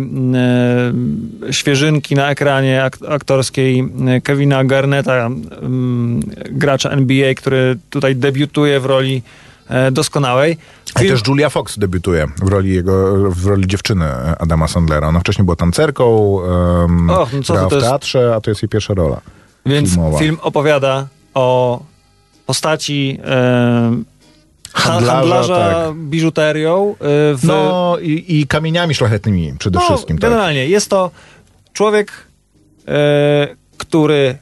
e, 1.47 1.53
świeżynki 1.53 2.15
na 2.15 2.29
ekranie 2.29 2.83
ak 2.83 2.97
aktorskiej 3.09 3.89
Kevina 4.23 4.63
Garneta, 4.63 5.29
gracza 6.51 6.89
NBA, 6.89 7.33
który 7.33 7.77
tutaj 7.89 8.15
debiutuje 8.15 8.79
w 8.79 8.85
roli 8.85 9.21
e, 9.69 9.91
doskonałej. 9.91 10.57
Film- 10.99 11.11
też 11.11 11.27
Julia 11.27 11.49
Fox 11.49 11.79
debiutuje 11.79 12.27
w 12.43 12.47
roli 12.47 12.73
jego, 12.73 13.29
w 13.31 13.45
roli 13.45 13.67
dziewczyny 13.67 14.05
Adama 14.39 14.67
Sandlera. 14.67 15.07
Ona 15.07 15.19
wcześniej 15.19 15.45
była 15.45 15.55
tancerką, 15.55 16.05
um, 16.05 17.09
Och, 17.09 17.33
no 17.33 17.43
co 17.43 17.69
w 17.69 17.71
jest- 17.71 17.85
teatrze, 17.85 18.35
a 18.35 18.41
to 18.41 18.51
jest 18.51 18.63
jej 18.63 18.69
pierwsza 18.69 18.93
rola. 18.93 19.21
Więc 19.65 19.89
filmowa. 19.89 20.19
film 20.19 20.37
opowiada 20.41 21.07
o 21.33 21.79
postaci 22.45 23.19
e, 23.25 24.03
Handlarza, 24.73 25.13
handlarza, 25.13 25.55
tak. 25.55 25.95
biżuterią 25.95 26.91
e, 26.91 26.95
w 27.35 27.39
No 27.43 27.97
i, 28.01 28.25
i 28.39 28.47
kamieniami 28.47 28.95
szlachetnymi 28.95 29.53
przede 29.59 29.79
no, 29.79 29.85
wszystkim. 29.85 30.17
Tak. 30.17 30.29
Generalnie 30.29 30.67
jest 30.67 30.89
to 30.89 31.11
człowiek, 31.73 32.11
e, 32.87 33.47
który 33.77 34.37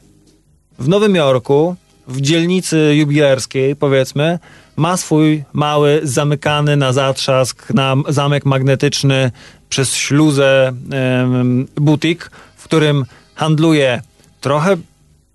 w 0.78 0.88
Nowym 0.88 1.14
Jorku, 1.14 1.76
w 2.08 2.20
dzielnicy 2.20 2.94
jubilerskiej, 2.96 3.76
powiedzmy, 3.76 4.38
ma 4.76 4.96
swój 4.96 5.44
mały, 5.52 6.00
zamykany 6.02 6.76
na 6.76 6.92
zatrzask, 6.92 7.74
na 7.74 7.96
zamek 8.08 8.44
magnetyczny 8.44 9.30
przez 9.68 9.94
śluzę 9.94 10.72
butik, 11.76 12.30
w 12.56 12.64
którym 12.64 13.04
handluje 13.34 14.02
trochę 14.40 14.76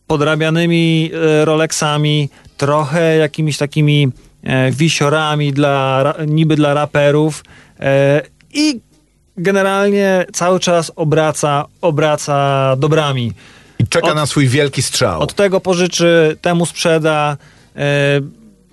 podrabianymi 0.08 1.12
e, 1.14 1.46
Rolexami, 1.46 2.30
trochę 2.58 3.18
jakimiś 3.18 3.58
takimi 3.58 4.08
e, 4.44 4.72
wisiorami 4.72 5.54
dla, 5.54 6.14
niby 6.28 6.56
dla 6.56 6.74
raperów 6.74 7.44
e, 7.80 8.22
i 8.54 8.82
generalnie 9.38 10.26
cały 10.34 10.60
czas 10.60 10.92
obraca, 10.96 11.66
obraca 11.82 12.76
dobrami. 12.78 13.34
I 13.80 13.88
czeka 13.88 14.08
Od- 14.08 14.16
na 14.16 14.26
swój 14.26 14.48
wielki 14.48 14.82
strzał. 14.82 15.22
Od 15.22 15.34
tego 15.34 15.60
pożyczy, 15.62 16.38
temu 16.42 16.66
sprzeda, 16.66 17.38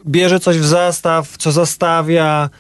bierze 0.07 0.41
coś 0.41 0.59
w 0.59 0.65
zastaw, 0.65 1.37
co 1.37 1.53
zastawia, 1.53 2.51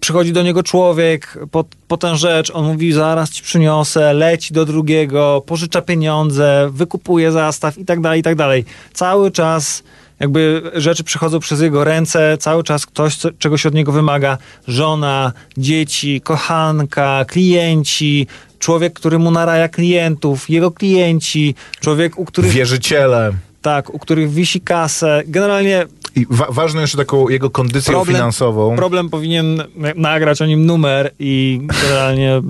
przychodzi 0.00 0.32
do 0.32 0.42
niego 0.42 0.62
człowiek 0.62 1.38
po, 1.50 1.64
po 1.88 1.96
tę 1.96 2.16
rzecz, 2.16 2.50
on 2.54 2.64
mówi 2.66 2.92
zaraz 2.92 3.30
ci 3.30 3.42
przyniosę, 3.42 4.14
leci 4.14 4.54
do 4.54 4.64
drugiego, 4.64 5.42
pożycza 5.46 5.82
pieniądze, 5.82 6.70
wykupuje 6.72 7.32
zastaw 7.32 7.78
i 7.78 7.84
tak 7.84 8.00
dalej, 8.00 8.20
i 8.20 8.22
tak 8.22 8.34
dalej. 8.34 8.64
Cały 8.92 9.30
czas 9.30 9.82
jakby 10.20 10.62
rzeczy 10.74 11.04
przychodzą 11.04 11.40
przez 11.40 11.60
jego 11.60 11.84
ręce, 11.84 12.38
cały 12.38 12.64
czas 12.64 12.86
ktoś 12.86 13.16
co, 13.16 13.32
czegoś 13.32 13.66
od 13.66 13.74
niego 13.74 13.92
wymaga. 13.92 14.38
Żona, 14.68 15.32
dzieci, 15.56 16.20
kochanka, 16.20 17.24
klienci, 17.24 18.26
człowiek, 18.58 18.92
który 18.92 19.18
mu 19.18 19.30
naraja 19.30 19.68
klientów, 19.68 20.50
jego 20.50 20.70
klienci, 20.70 21.54
człowiek, 21.80 22.18
u 22.18 22.24
których, 22.24 22.52
Wierzyciele. 22.52 23.32
tak, 23.62 23.94
u 23.94 23.98
których 23.98 24.30
wisi 24.30 24.60
kasę. 24.60 25.22
Generalnie 25.26 25.86
I 26.16 26.26
wa- 26.30 26.46
ważną 26.50 26.80
jeszcze 26.80 26.98
taką 26.98 27.28
jego 27.28 27.50
kondycję 27.50 27.94
Problem- 27.94 28.16
finansową. 28.16 28.76
problem 28.76 29.08
powinien 29.10 29.62
nagrać 29.96 30.42
o 30.42 30.46
nim 30.46 30.66
numer 30.66 31.10
i 31.18 31.60
generalnie 31.82 32.42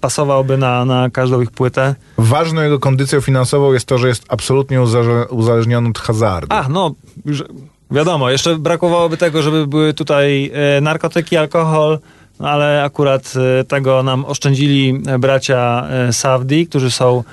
pasowałby 0.00 0.58
na, 0.58 0.84
na 0.84 1.10
każdą 1.10 1.40
ich 1.40 1.50
płytę. 1.50 1.94
Ważną 2.18 2.62
jego 2.62 2.78
kondycją 2.78 3.20
finansową 3.20 3.72
jest 3.72 3.86
to, 3.86 3.98
że 3.98 4.08
jest 4.08 4.24
absolutnie 4.28 4.80
uzale- 4.80 5.26
uzależniony 5.28 5.88
od 5.88 5.98
hazardu. 5.98 6.46
Ach, 6.50 6.68
no, 6.68 6.94
już 7.24 7.44
wiadomo, 7.90 8.30
jeszcze 8.30 8.56
brakowałoby 8.56 9.16
tego, 9.16 9.42
żeby 9.42 9.66
były 9.66 9.94
tutaj 9.94 10.50
e, 10.76 10.80
narkotyki, 10.80 11.36
alkohol, 11.36 11.98
no 12.40 12.48
ale 12.48 12.82
akurat 12.84 13.32
e, 13.60 13.64
tego 13.64 14.02
nam 14.02 14.24
oszczędzili 14.24 15.02
e, 15.06 15.18
bracia 15.18 15.86
e, 15.90 16.12
Savdi, 16.12 16.66
którzy 16.66 16.90
są 16.90 17.24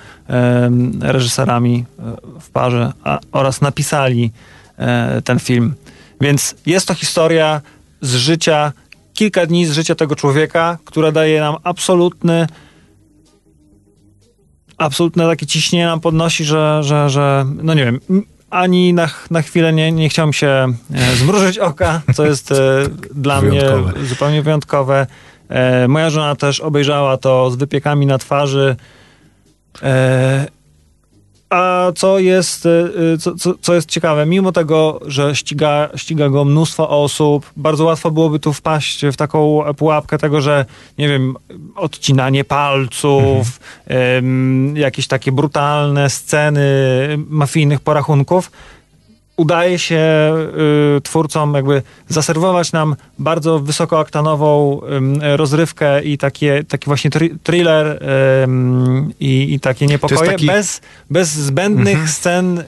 reżyserami 1.02 1.86
w 2.42 2.50
parze 2.50 2.92
a, 3.04 3.20
oraz 3.32 3.62
napisali 3.62 4.32
ten 5.24 5.40
film. 5.40 5.76
Więc 6.22 6.56
jest 6.66 6.88
to 6.88 6.94
historia 6.94 7.62
z 8.02 8.16
życia, 8.16 8.74
kilka 9.14 9.46
dni 9.46 9.66
z 9.66 9.72
życia 9.72 9.96
tego 9.96 10.16
człowieka, 10.16 10.78
która 10.86 11.12
daje 11.12 11.40
nam 11.40 11.56
absolutny 11.64 12.48
absolutne 14.78 15.28
takie 15.28 15.46
ciśnienie 15.46 15.86
nam 15.86 16.00
podnosi, 16.00 16.46
że, 16.46 16.80
że, 16.84 17.10
że 17.10 17.46
no 17.64 17.74
nie 17.74 17.86
wiem, 17.86 18.00
ani 18.50 18.94
na, 18.94 19.10
na 19.32 19.42
chwilę 19.42 19.74
nie, 19.74 19.92
nie 19.92 20.10
chciałem 20.10 20.34
się 20.34 20.48
e, 20.94 21.16
zmrużyć 21.16 21.60
oka, 21.60 22.02
co 22.16 22.26
jest 22.26 22.52
e, 22.52 22.56
dla 23.16 23.42
Wyjątkowe. 23.42 23.92
mnie 23.92 24.06
zupełnie 24.06 24.42
wyjątkowe. 24.42 25.08
E, 25.50 25.88
moja 25.88 26.10
żona 26.10 26.36
też 26.36 26.60
obejrzała 26.60 27.18
to 27.18 27.52
z 27.52 27.56
wypiekami 27.56 28.06
na 28.06 28.18
twarzy. 28.18 28.76
E, 29.84 30.46
a 31.50 31.92
co 31.96 32.20
jest, 32.20 32.66
e, 32.66 32.70
e, 33.14 33.18
co, 33.18 33.36
co, 33.36 33.54
co 33.62 33.74
jest 33.74 33.90
ciekawe, 33.90 34.26
mimo 34.26 34.52
tego, 34.52 35.00
że 35.06 35.36
ściga, 35.36 35.90
ściga 35.96 36.30
go 36.30 36.46
mnóstwo 36.46 36.90
osób, 37.04 37.52
bardzo 37.56 37.86
łatwo 37.86 38.12
byłoby 38.12 38.40
tu 38.40 38.54
wpaść 38.54 39.06
w 39.06 39.16
taką 39.16 39.64
pułapkę 39.78 40.18
tego, 40.18 40.42
że 40.42 40.66
nie 40.98 41.08
wiem, 41.08 41.36
odcinanie 41.76 42.44
palców, 42.44 43.60
em, 43.86 44.78
jakieś 44.78 45.08
takie 45.08 45.32
brutalne 45.32 46.10
sceny 46.10 46.62
mafijnych 47.30 47.80
porachunków. 47.80 48.52
Udaje 49.38 49.80
się 49.80 50.34
y, 50.98 51.02
twórcom 51.02 51.54
jakby 51.54 51.82
zaserwować 52.10 52.72
nam 52.72 52.96
bardzo 53.20 53.60
wysokoaktanową 53.60 54.82
ym, 54.92 55.20
rozrywkę 55.36 56.04
i 56.04 56.18
takie, 56.18 56.64
taki 56.64 56.86
właśnie 56.86 57.12
tri- 57.12 57.36
thriller 57.44 58.04
ym, 58.44 59.14
i, 59.20 59.60
takie 59.60 59.86
niepokoje 59.86 60.32
taki- 60.32 60.46
bez, 60.46 60.82
bez 61.10 61.30
zbędnych 61.30 62.10
scen 62.10 62.60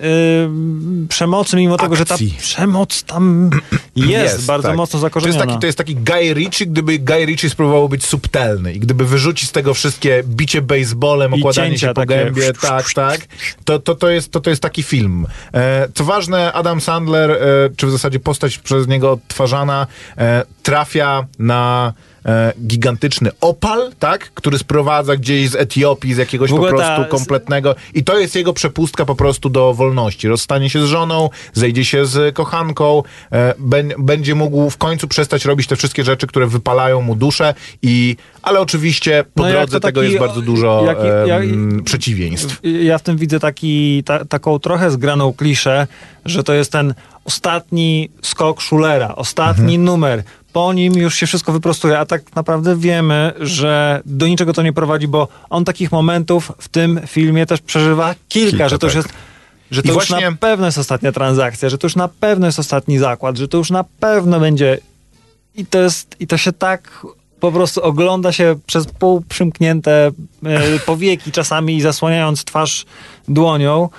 ym, 0.44 1.08
przemocy, 1.10 1.58
mimo 1.58 1.78
tego, 1.78 1.96
że 1.96 2.06
ta 2.06 2.14
Akcji. 2.14 2.36
przemoc 2.40 3.04
tam 3.04 3.50
jest, 3.96 4.46
bardzo 4.46 4.68
tak. 4.68 4.78
mocno 4.78 5.00
to 5.00 5.06
jest, 5.06 5.14
zakorzeniona. 5.14 5.46
taki, 5.46 5.60
to 5.60 5.66
jest 5.66 5.78
taki 5.78 5.96
Guy 5.96 6.34
Ritchie, 6.34 6.66
gdyby 6.66 7.00
Guy 7.00 7.26
Ritchie 7.26 7.50
spróbował 7.50 7.90
być 7.90 8.06
subtelny 8.06 8.74
i 8.74 8.80
gdyby 8.80 9.06
wyrzucić 9.06 9.50
z 9.50 9.52
tego 9.52 9.74
wszystkie 9.74 10.24
bicie 10.26 10.62
baseballem, 10.62 11.34
okładanie 11.34 11.80
się 11.80 11.88
po 11.88 11.94
takie. 11.94 12.08
gębie, 12.08 12.54
tak, 12.54 12.94
tak, 12.94 13.20
to, 13.66 13.80
to, 13.80 13.96
to, 13.96 14.10
jest, 14.10 14.32
to, 14.32 14.40
to 14.40 14.50
jest 14.50 14.62
taki 14.62 14.84
film. 14.84 15.28
E, 15.54 15.88
co 15.94 16.04
ważne, 16.04 16.54
Adam 16.60 16.82
Sandler, 16.82 17.32
e, 17.32 17.38
czy 17.78 17.88
w 17.88 17.92
zasadzie 17.92 18.20
postać 18.20 18.58
przez 18.58 18.88
niego 18.88 19.12
odtwarzana, 19.12 19.88
e, 20.18 20.44
trafia 20.64 21.26
na 21.40 21.94
e, 22.26 22.54
gigantyczny 22.68 23.30
opal, 23.42 23.92
tak, 24.00 24.32
który 24.34 24.58
sprowadza 24.58 25.16
gdzieś 25.18 25.50
z 25.50 25.56
Etiopii, 25.56 26.14
z 26.14 26.18
jakiegoś 26.18 26.50
po 26.50 26.58
prostu 26.58 27.02
ta- 27.02 27.06
kompletnego 27.06 27.76
i 27.94 28.04
to 28.04 28.20
jest 28.20 28.36
jego 28.36 28.54
przepustka 28.54 29.06
po 29.06 29.16
prostu 29.16 29.50
do 29.50 29.74
wolności. 29.74 30.28
Rozstanie 30.28 30.70
się 30.70 30.82
z 30.82 30.86
żoną, 30.86 31.30
zejdzie 31.54 31.86
się 31.86 32.06
z 32.06 32.36
kochanką, 32.36 33.04
e, 33.32 33.54
beń- 33.60 33.94
będzie 34.00 34.36
mógł 34.36 34.70
w 34.70 34.78
końcu 34.78 35.08
przestać 35.08 35.46
robić 35.46 35.68
te 35.68 35.76
wszystkie 35.76 36.04
rzeczy, 36.04 36.28
które 36.28 36.48
wypalają 36.48 37.02
mu 37.02 37.16
duszę 37.16 37.54
i, 37.82 38.16
ale 38.42 38.60
oczywiście 38.60 39.24
po 39.36 39.44
No 39.44 39.50
drodze 39.50 39.80
tego 39.80 40.02
taki- 40.02 40.12
jest 40.14 40.26
bardzo 40.26 40.42
dużo 40.42 40.84
jak- 40.86 41.28
jak- 41.28 41.84
przeciwieństw. 41.84 42.60
Ja 42.84 42.98
w 42.98 43.02
tym 43.02 43.18
widzę 43.18 43.40
taki, 43.40 44.04
ta, 44.06 44.26
taką 44.26 44.60
trochę 44.60 44.92
zgraną 44.92 45.34
kliszę, 45.34 45.88
że 46.26 46.44
to 46.44 46.54
jest 46.54 46.72
ten 46.72 46.94
ostatni 47.26 48.10
skok 48.22 48.64
Schulera, 48.64 49.16
ostatni 49.16 49.64
Mhm. 49.76 49.84
numer. 49.84 50.24
Po 50.54 50.74
nim 50.74 50.94
już 50.94 51.16
się 51.16 51.28
wszystko 51.28 51.52
wyprostuje, 51.52 52.00
a 52.00 52.06
tak 52.06 52.36
naprawdę 52.36 52.78
wiemy, 52.78 53.34
że 53.40 54.02
do 54.06 54.28
niczego 54.28 54.54
to 54.54 54.62
nie 54.62 54.74
prowadzi, 54.74 55.08
bo 55.08 55.28
on 55.50 55.66
takich 55.66 55.92
momentów 55.92 56.52
w 56.58 56.70
tym 56.70 57.00
filmie 57.08 57.46
też 57.46 57.62
przeżywa 57.62 58.16
kilka, 58.30 58.50
Kilka, 58.50 58.70
że 58.70 58.80
to 58.80 58.88
już 58.88 58.94
tak. 58.94 59.04
jest 59.04 59.16
że 59.72 59.82
I 59.82 59.84
to 59.84 59.94
już 59.94 60.08
właśnie- 60.08 60.30
na 60.30 60.38
pewno 60.38 60.66
jest 60.66 60.78
ostatnia 60.78 61.12
transakcja, 61.12 61.70
że 61.70 61.78
to 61.78 61.86
już 61.86 61.96
na 61.96 62.08
pewno 62.08 62.46
jest 62.46 62.60
ostatni 62.60 62.98
zakład, 62.98 63.38
że 63.38 63.48
to 63.48 63.58
już 63.58 63.70
na 63.72 63.84
pewno 64.00 64.40
będzie 64.40 64.78
i 65.56 65.66
to 65.66 65.80
jest, 65.82 66.16
i 66.20 66.28
to 66.28 66.38
się 66.38 66.52
tak 66.54 67.06
po 67.40 67.52
prostu 67.52 67.82
ogląda 67.84 68.32
się 68.32 68.56
przez 68.66 68.86
pół 68.86 69.22
przymknięte 69.22 70.12
e, 70.46 70.80
powieki 70.86 71.32
czasami 71.32 71.78
i 71.78 71.82
zasłaniając 71.82 72.44
twarz 72.44 72.86
dłonią, 73.28 73.90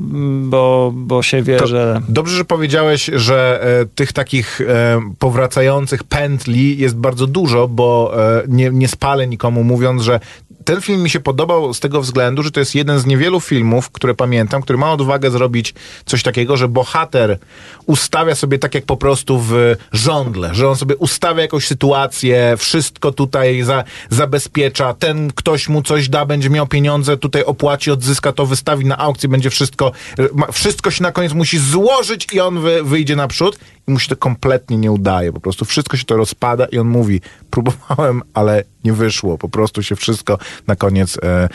bo, 0.00 0.92
bo 0.94 1.22
się 1.22 1.42
wie, 1.42 1.56
To 1.56 1.66
że... 1.66 2.00
Dobrze, 2.08 2.36
że 2.36 2.44
powiedziałeś, 2.44 3.10
że 3.14 3.64
e, 3.80 3.86
tych 3.86 4.12
takich 4.12 4.60
e, 4.60 5.00
powracających 5.18 6.04
pętli 6.04 6.78
jest 6.78 6.96
bardzo 6.96 7.26
dużo, 7.26 7.68
bo 7.68 8.14
e, 8.16 8.42
nie, 8.48 8.70
nie 8.70 8.88
spalę 8.88 9.26
nikomu 9.26 9.64
mówiąc, 9.64 10.02
że 10.02 10.20
ten 10.64 10.80
film 10.80 11.02
mi 11.02 11.10
się 11.10 11.20
podobał 11.20 11.74
z 11.74 11.80
tego 11.80 12.00
względu, 12.00 12.42
że 12.42 12.50
to 12.50 12.60
jest 12.60 12.74
jeden 12.74 12.98
z 12.98 13.06
niewielu 13.06 13.40
filmów, 13.40 13.90
które 13.90 14.14
pamiętam, 14.14 14.62
który 14.62 14.78
ma 14.78 14.92
odwagę 14.92 15.30
zrobić 15.30 15.74
coś 16.04 16.22
takiego, 16.22 16.56
że 16.56 16.68
bohater 16.68 17.38
ustawia 17.86 18.34
sobie 18.34 18.58
tak 18.58 18.74
jak 18.74 18.84
po 18.84 18.96
prostu 18.96 19.38
w 19.38 19.76
żądle, 19.92 20.54
że 20.54 20.68
on 20.68 20.76
sobie 20.76 20.96
ustawia 20.96 21.42
jakąś 21.42 21.66
sytuację, 21.66 22.54
wszystko 22.58 23.12
tutaj 23.12 23.62
za, 23.62 23.84
zabezpiecza, 24.10 24.94
ten 24.94 25.32
ktoś 25.34 25.68
mu 25.68 25.82
coś 25.82 26.08
da, 26.08 26.26
będzie 26.26 26.50
miał 26.50 26.66
pieniądze, 26.66 27.16
tutaj 27.16 27.44
opłaci, 27.44 27.90
odzyska 27.90 28.32
to, 28.32 28.46
wystawi 28.46 28.86
na 28.86 28.98
aukcję, 28.98 29.28
będzie 29.28 29.50
wszystko, 29.54 29.92
ma- 30.34 30.52
wszystko 30.52 30.90
się 30.90 31.02
na 31.02 31.12
koniec 31.12 31.32
musi 31.32 31.58
złożyć 31.58 32.26
i 32.32 32.40
on 32.40 32.60
wy, 32.60 32.82
wyjdzie 32.84 33.16
naprzód 33.16 33.58
i 33.88 33.90
mu 33.92 33.98
się 33.98 34.08
to 34.08 34.16
kompletnie 34.16 34.76
nie 34.76 34.92
udaje, 34.92 35.32
po 35.32 35.40
prostu 35.40 35.64
wszystko 35.64 35.96
się 35.96 36.04
to 36.04 36.16
rozpada 36.16 36.64
i 36.64 36.78
on 36.78 36.86
mówi, 36.88 37.20
próbowałem, 37.50 38.22
ale 38.34 38.64
nie 38.84 38.92
wyszło, 38.92 39.38
po 39.38 39.48
prostu 39.48 39.82
się 39.82 39.96
wszystko 39.96 40.38
na 40.66 40.76
koniec 40.76 41.16
e, 41.22 41.44
e, 41.44 41.48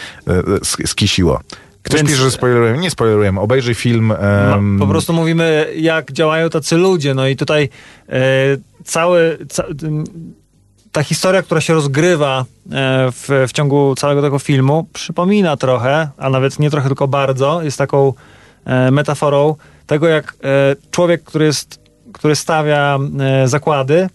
sk- 0.43 0.88
skisiło. 0.88 1.39
Ktoś 1.83 1.97
Więc- 1.99 2.09
pisze, 2.09 2.23
że 2.23 2.31
spoilerujemy. 2.31 2.77
Nie 2.77 2.91
spoilerujemy. 2.91 3.39
Obejrzyj 3.39 3.75
film. 3.75 4.13
Po 4.79 4.88
prostu 4.88 5.13
mówimy, 5.13 5.73
jak 5.75 6.12
działają 6.12 6.49
tacy 6.49 6.77
ludzie. 6.77 7.13
No 7.13 7.27
i 7.27 7.35
tutaj 7.35 7.69
e, 8.09 8.21
cały, 8.83 9.38
ca, 9.49 9.63
ta 10.91 11.04
historia, 11.04 11.41
która 11.41 11.62
się 11.62 11.73
rozgrywa 11.73 12.45
e, 12.71 13.12
w, 13.12 13.45
w 13.47 13.52
ciągu 13.52 13.95
całego 13.95 14.21
tego 14.21 14.39
filmu, 14.39 14.88
przypomina 14.93 15.58
trochę, 15.58 16.10
a 16.17 16.30
nawet 16.30 16.60
nie 16.60 16.69
trochę, 16.69 16.88
tylko 16.88 17.08
bardzo, 17.08 17.62
jest 17.62 17.78
taką 17.78 18.13
e, 18.65 18.91
metaforą 18.91 19.56
tego, 19.88 20.08
jak 20.08 20.36
e, 20.43 20.75
człowiek, 20.91 21.23
który, 21.23 21.45
jest, 21.45 21.80
który 22.13 22.36
stawia 22.36 22.99
zakłady, 23.45 24.10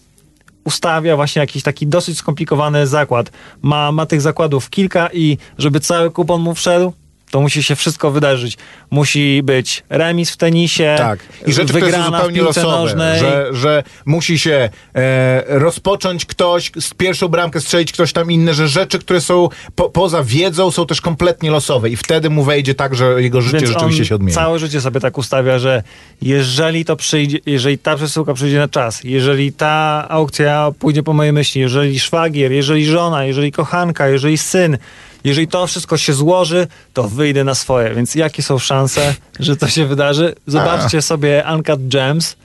ustawia 0.63 1.15
właśnie 1.15 1.39
jakiś 1.39 1.63
taki 1.63 1.87
dosyć 1.87 2.17
skomplikowany 2.17 2.87
zakład. 2.87 3.31
Ma, 3.61 3.91
ma 3.91 4.05
tych 4.05 4.21
zakładów 4.21 4.69
kilka 4.69 5.09
i 5.13 5.37
żeby 5.57 5.79
cały 5.79 6.11
kupon 6.11 6.41
mu 6.41 6.55
wszedł, 6.55 6.93
to 7.31 7.41
musi 7.41 7.63
się 7.63 7.75
wszystko 7.75 8.11
wydarzyć. 8.11 8.57
Musi 8.91 9.43
być 9.43 9.83
remis 9.89 10.31
w 10.31 10.37
tenisie, 10.37 10.95
Tak. 10.97 11.19
I 11.47 11.53
rzeczy, 11.53 11.67
które 11.67 11.79
są 11.81 11.85
wygrana 11.85 12.17
zupełnie 12.17 12.41
losowe, 12.41 12.67
nożnej. 12.67 13.19
że, 13.19 13.47
że 13.51 13.83
musi 14.05 14.39
się 14.39 14.69
e, 14.95 15.43
rozpocząć 15.47 16.25
ktoś, 16.25 16.71
z 16.79 16.93
pierwszą 16.93 17.27
bramkę 17.27 17.61
strzelić 17.61 17.91
ktoś 17.91 18.13
tam 18.13 18.31
inny, 18.31 18.53
że 18.53 18.67
rzeczy, 18.67 18.99
które 18.99 19.21
są 19.21 19.49
po, 19.75 19.89
poza 19.89 20.23
wiedzą, 20.23 20.71
są 20.71 20.85
też 20.85 21.01
kompletnie 21.01 21.51
losowe 21.51 21.89
i 21.89 21.95
wtedy 21.95 22.29
mu 22.29 22.43
wejdzie 22.43 22.75
tak, 22.75 22.95
że 22.95 23.21
jego 23.21 23.41
życie 23.41 23.57
Więc 23.57 23.69
rzeczywiście 23.69 24.05
się 24.05 24.15
odmieni. 24.15 24.33
całe 24.35 24.59
życie 24.59 24.81
sobie 24.81 24.99
tak 24.99 25.17
ustawia, 25.17 25.59
że 25.59 25.83
jeżeli 26.21 26.85
to 26.85 26.95
przyjdzie, 26.95 27.39
jeżeli 27.45 27.77
ta 27.77 27.95
przesyłka 27.95 28.33
przyjdzie 28.33 28.57
na 28.59 28.67
czas, 28.67 29.03
jeżeli 29.03 29.53
ta 29.53 30.05
aukcja 30.09 30.71
pójdzie 30.79 31.03
po 31.03 31.13
mojej 31.13 31.33
myśli, 31.33 31.61
jeżeli 31.61 31.99
szwagier, 31.99 32.51
jeżeli 32.51 32.85
żona, 32.85 33.25
jeżeli 33.25 33.51
kochanka, 33.51 34.07
jeżeli 34.07 34.37
syn, 34.37 34.77
jeżeli 35.25 35.47
to 35.47 35.67
wszystko 35.67 35.97
się 35.97 36.13
złoży, 36.13 36.67
to 36.93 37.03
wyjdę 37.03 37.43
na 37.43 37.55
swoje. 37.55 37.95
Więc 37.95 38.15
jakie 38.15 38.43
są 38.43 38.59
szanse, 38.59 39.15
że 39.39 39.57
to 39.57 39.67
się 39.67 39.85
wydarzy? 39.85 40.35
Zobaczcie 40.47 41.01
sobie 41.01 41.43
Uncut 41.53 41.87
Gems. 41.87 42.35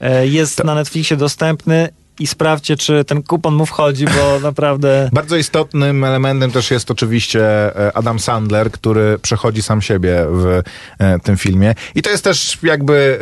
E, 0.00 0.26
Jest 0.26 0.64
na 0.64 0.74
Netflixie 0.74 1.16
dostępny 1.16 1.88
i 2.18 2.26
sprawdźcie, 2.26 2.76
czy 2.76 3.04
ten 3.04 3.22
kupon 3.22 3.54
mu 3.54 3.66
wchodzi, 3.66 4.04
bo 4.04 4.40
naprawdę... 4.48 5.10
Bardzo 5.12 5.36
istotnym 5.36 6.04
elementem 6.04 6.50
też 6.50 6.70
jest 6.70 6.90
oczywiście 6.90 7.42
e, 7.76 7.96
Adam 7.96 8.18
Sandler, 8.18 8.70
który 8.70 9.18
przechodzi 9.22 9.62
sam 9.62 9.82
siebie 9.82 10.26
w 10.30 10.62
e, 10.98 11.18
tym 11.18 11.36
filmie. 11.36 11.74
I 11.94 12.02
to 12.02 12.10
jest 12.10 12.24
też 12.24 12.58
jakby 12.62 13.18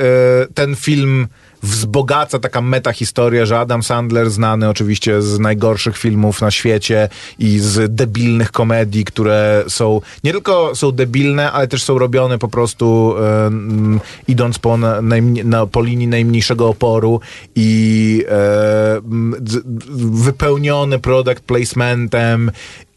ten 0.55 0.77
film 0.77 1.29
wzbogaca 1.65 2.39
taka 2.39 2.61
metahistoria, 2.61 3.47
że 3.47 3.59
Adam 3.59 3.83
Sandler 3.83 4.31
znany 4.31 4.69
oczywiście 4.69 5.23
z 5.23 5.39
najgorszych 5.39 5.97
filmów 5.99 6.41
na 6.41 6.51
świecie 6.51 7.09
i 7.39 7.59
z 7.59 7.95
debilnych 7.95 8.53
komedii, 8.53 9.05
które 9.05 9.65
są 9.69 10.01
nie 10.25 10.33
tylko 10.33 10.75
są 10.75 10.93
debilne, 10.93 11.53
ale 11.53 11.69
też 11.69 11.83
są 11.83 11.99
robione 11.99 12.39
po 12.39 12.49
prostu 12.49 13.15
idąc 14.29 14.59
po, 14.59 14.77
na, 14.77 15.01
na, 15.45 15.67
po 15.67 15.83
linii 15.83 16.09
najmniejszego 16.09 16.69
oporu 16.69 17.21
i 17.55 18.25
z- 19.47 19.63
wypełnione 20.25 20.99
product 20.99 21.41
placementem 21.41 22.51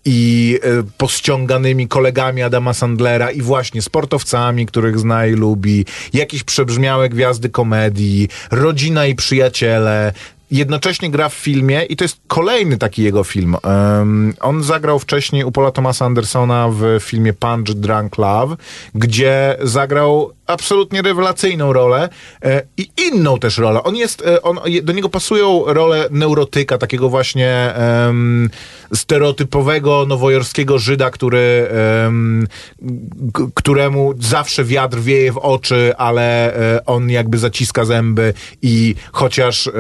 i 0.07 0.59
e, 0.63 0.83
pościąganymi 0.97 1.87
kolegami 1.87 2.41
Adama 2.41 2.73
Sandlera 2.73 3.31
i 3.31 3.41
właśnie 3.41 3.81
sportowcami, 3.81 4.65
których 4.65 4.99
zna 4.99 5.25
i 5.25 5.33
lubi, 5.33 5.85
jakieś 6.13 6.43
przebrzmiałe 6.43 7.09
gwiazdy 7.09 7.49
komedii, 7.49 8.29
rodzina 8.51 9.05
i 9.05 9.15
przyjaciele. 9.15 10.13
Jednocześnie 10.51 11.09
gra 11.09 11.29
w 11.29 11.33
filmie 11.33 11.83
i 11.83 11.95
to 11.95 12.03
jest 12.03 12.17
kolejny 12.27 12.77
taki 12.77 13.03
jego 13.03 13.23
film. 13.23 13.55
Em, 13.63 14.33
on 14.39 14.63
zagrał 14.63 14.99
wcześniej 14.99 15.43
u 15.43 15.51
Paula 15.51 15.71
Thomasa 15.71 16.05
Andersona 16.05 16.69
w 16.69 16.99
filmie 16.99 17.33
Punch 17.33 17.73
Drunk 17.73 18.17
Love, 18.17 18.55
gdzie 18.95 19.57
zagrał 19.61 20.31
absolutnie 20.47 21.01
rewelacyjną 21.01 21.73
rolę 21.73 22.09
e, 22.43 22.61
i 22.77 22.89
inną 23.07 23.39
też 23.39 23.57
rolę. 23.57 23.83
On 23.83 23.95
jest, 23.95 24.21
e, 24.27 24.41
on, 24.41 24.59
do 24.83 24.93
niego 24.93 25.09
pasują 25.09 25.63
role 25.65 26.07
neurotyka, 26.11 26.77
takiego 26.77 27.09
właśnie 27.09 27.73
em, 27.75 28.49
stereotypowego 28.93 30.05
nowojorskiego 30.07 30.79
Żyda, 30.79 31.09
który 31.09 31.67
któremu 33.53 34.13
zawsze 34.19 34.63
wiatr 34.63 34.97
wieje 34.99 35.31
w 35.31 35.37
oczy, 35.37 35.93
ale 35.97 36.55
e, 36.75 36.85
on 36.85 37.09
jakby 37.09 37.37
zaciska 37.37 37.85
zęby 37.85 38.33
i 38.61 38.95
chociaż 39.11 39.67
e, 39.67 39.71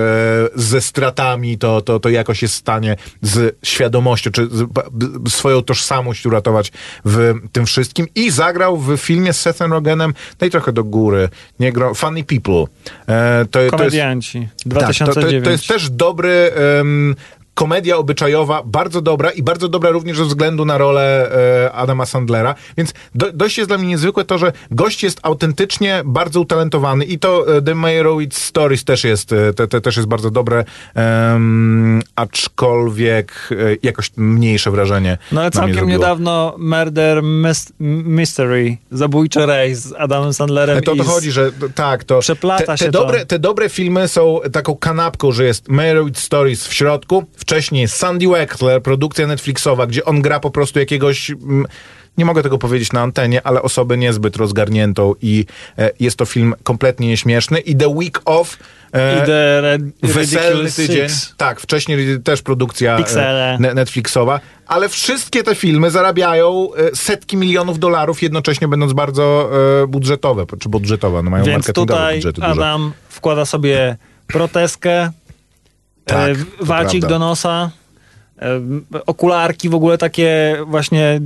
ze 0.55 0.81
stratami 0.81 1.57
to, 1.57 1.81
to, 1.81 1.99
to 1.99 2.09
jakoś 2.09 2.41
jest 2.41 2.53
w 2.53 2.57
stanie 2.57 2.95
z 3.21 3.57
świadomością, 3.63 4.31
czy 4.31 4.47
z, 4.51 4.63
b- 4.63 4.83
swoją 5.29 5.61
tożsamość 5.61 6.25
uratować 6.25 6.71
w 7.05 7.33
tym 7.51 7.65
wszystkim. 7.65 8.07
I 8.15 8.31
zagrał 8.31 8.77
w 8.77 8.97
filmie 8.97 9.33
z 9.33 9.39
Sethem 9.39 9.73
Rogenem, 9.73 10.13
daj 10.39 10.49
trochę 10.57 10.71
do 10.73 10.83
góry, 10.83 11.29
nie 11.59 11.71
gro, 11.71 11.93
Funny 11.93 12.23
People. 12.23 12.63
E, 13.07 13.45
to, 13.45 13.51
to 13.51 13.59
jest, 13.59 13.71
Komedianci. 13.71 14.39
tak, 14.39 14.63
to, 14.63 14.69
2009. 14.69 15.43
to, 15.43 15.45
to 15.45 15.51
jest 15.51 15.67
też 15.67 15.89
dobry. 15.89 16.51
em, 16.79 17.15
komedia 17.61 17.97
obyczajowa, 17.97 18.63
bardzo 18.65 19.01
dobra 19.01 19.31
i 19.31 19.43
bardzo 19.43 19.67
dobra 19.67 19.89
również 19.89 20.17
ze 20.17 20.25
względu 20.25 20.65
na 20.65 20.77
rolę 20.77 21.31
e, 21.65 21.71
Adama 21.71 22.05
Sandlera. 22.05 22.55
Więc 22.77 22.93
do, 23.15 23.31
dość 23.31 23.57
jest 23.57 23.69
dla 23.69 23.77
mnie 23.77 23.87
niezwykłe 23.87 24.25
to, 24.25 24.37
że 24.37 24.51
gość 24.71 25.03
jest 25.03 25.19
autentycznie 25.23 26.01
bardzo 26.05 26.41
utalentowany 26.41 27.05
i 27.05 27.19
to 27.19 27.57
e, 27.57 27.61
The 27.61 27.75
Meyerowitz 27.75 28.37
Stories 28.37 28.83
też 28.83 29.03
jest, 29.03 29.33
e, 29.33 29.53
te, 29.53 29.67
te, 29.67 29.81
też 29.81 29.95
jest 29.97 30.07
bardzo 30.09 30.31
dobre, 30.31 30.65
em, 30.95 32.01
aczkolwiek 32.15 33.49
e, 33.51 33.55
jakoś 33.83 34.11
mniejsze 34.17 34.71
wrażenie. 34.71 35.17
No 35.31 35.41
ale 35.41 35.51
całkiem 35.51 35.87
niedawno 35.87 36.55
Murder 36.57 37.21
Mys- 37.23 37.71
Mystery, 37.79 38.77
Zabójczy 38.91 39.45
rejs 39.45 39.79
z 39.79 39.93
Adamem 39.93 40.33
Sandlerem 40.33 40.77
E, 40.77 40.81
To 40.81 40.91
o 40.91 40.95
i 40.95 40.97
to 40.97 41.03
z- 41.03 41.07
chodzi, 41.07 41.31
że 41.31 41.51
tak, 41.75 42.03
to. 42.03 42.19
Przeplata 42.19 42.65
te, 42.65 42.71
te 42.71 42.77
się 42.77 42.85
to. 42.85 42.91
dobre, 42.91 43.25
Te 43.25 43.39
dobre 43.39 43.69
filmy 43.69 44.07
są 44.07 44.39
taką 44.51 44.75
kanapką, 44.75 45.31
że 45.31 45.43
jest 45.45 45.69
Meyerowitz 45.69 46.19
Stories 46.19 46.67
w 46.67 46.73
środku, 46.73 47.25
wcześniej 47.51 47.87
Sandy 47.87 48.27
Wexler, 48.27 48.81
produkcja 48.83 49.27
Netflixowa, 49.27 49.87
gdzie 49.87 50.05
on 50.05 50.21
gra 50.21 50.39
po 50.39 50.51
prostu 50.51 50.79
jakiegoś. 50.79 51.29
mm, 51.31 51.65
Nie 52.17 52.25
mogę 52.25 52.43
tego 52.43 52.57
powiedzieć 52.57 52.93
na 52.93 53.01
antenie, 53.01 53.41
ale 53.47 53.61
osobę 53.61 53.97
niezbyt 53.97 54.35
rozgarniętą 54.35 55.13
i 55.21 55.45
e, 55.77 55.91
jest 55.99 56.17
to 56.17 56.25
film 56.25 56.55
kompletnie 56.63 57.07
nieśmieszny. 57.07 57.59
I 57.59 57.75
The 57.75 57.87
Week 57.87 58.21
Off. 58.25 58.57
e, 58.93 59.23
i 59.23 59.25
The 59.25 59.61
Red, 59.61 59.81
Weselny 60.03 60.71
tydzień. 60.71 61.09
Six. 61.09 61.33
Tak, 61.37 61.59
wcześniej 61.61 62.19
też 62.23 62.41
produkcja 62.41 62.95
e, 62.95 62.97
Pixele. 62.97 63.57
Netflixowa, 63.59 64.39
ale 64.67 64.89
wszystkie 64.89 65.43
te 65.43 65.55
filmy 65.55 65.91
zarabiają 65.91 66.69
setki 66.93 67.37
milionów 67.37 67.79
dolarów, 67.79 68.21
jednocześnie 68.21 68.67
będąc 68.67 68.93
bardzo 68.93 69.49
budżetowe, 69.87 70.45
czy 70.59 70.69
budżetowe, 70.69 71.23
no 71.23 71.29
mają 71.29 71.43
Więc 71.45 71.67
marketingowe 71.67 71.93
tutaj 71.99 72.15
budżety. 72.15 72.43
Adam 72.43 72.93
wkłada 73.09 73.45
sobie 73.45 73.97
proteskę, 74.27 75.11
Tak, 76.07 76.31
e, 76.31 76.35
wacik 76.65 77.05
do 77.05 77.19
nosa, 77.19 77.71
e, 78.41 78.59
okularki 79.05 79.69
w 79.69 79.75
ogóle 79.75 79.97
takie 79.97 80.57
właśnie. 80.67 81.21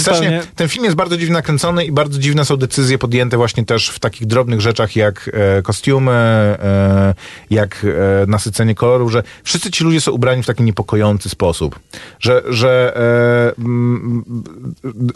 Strasznie, 0.00 0.42
ten 0.56 0.68
film 0.68 0.84
jest 0.84 0.96
bardzo 0.96 1.16
dziwnie 1.16 1.32
nakręcony 1.32 1.84
i 1.84 1.92
bardzo 1.92 2.18
dziwne 2.18 2.44
są 2.44 2.56
decyzje 2.56 2.98
podjęte 2.98 3.36
właśnie 3.36 3.64
też 3.64 3.88
w 3.88 3.98
takich 3.98 4.26
drobnych 4.26 4.60
rzeczach 4.60 4.96
jak 4.96 5.30
e, 5.32 5.62
kostiumy, 5.62 6.12
e, 6.12 7.14
jak 7.50 7.86
e, 8.22 8.26
nasycenie 8.26 8.74
kolorów, 8.74 9.12
że 9.12 9.22
wszyscy 9.42 9.70
ci 9.70 9.84
ludzie 9.84 10.00
są 10.00 10.12
ubrani 10.12 10.42
w 10.42 10.46
taki 10.46 10.62
niepokojący 10.62 11.28
sposób. 11.28 11.80
Że, 12.20 12.42
że 12.48 12.96
e, 13.56 13.58
mm, 13.58 14.24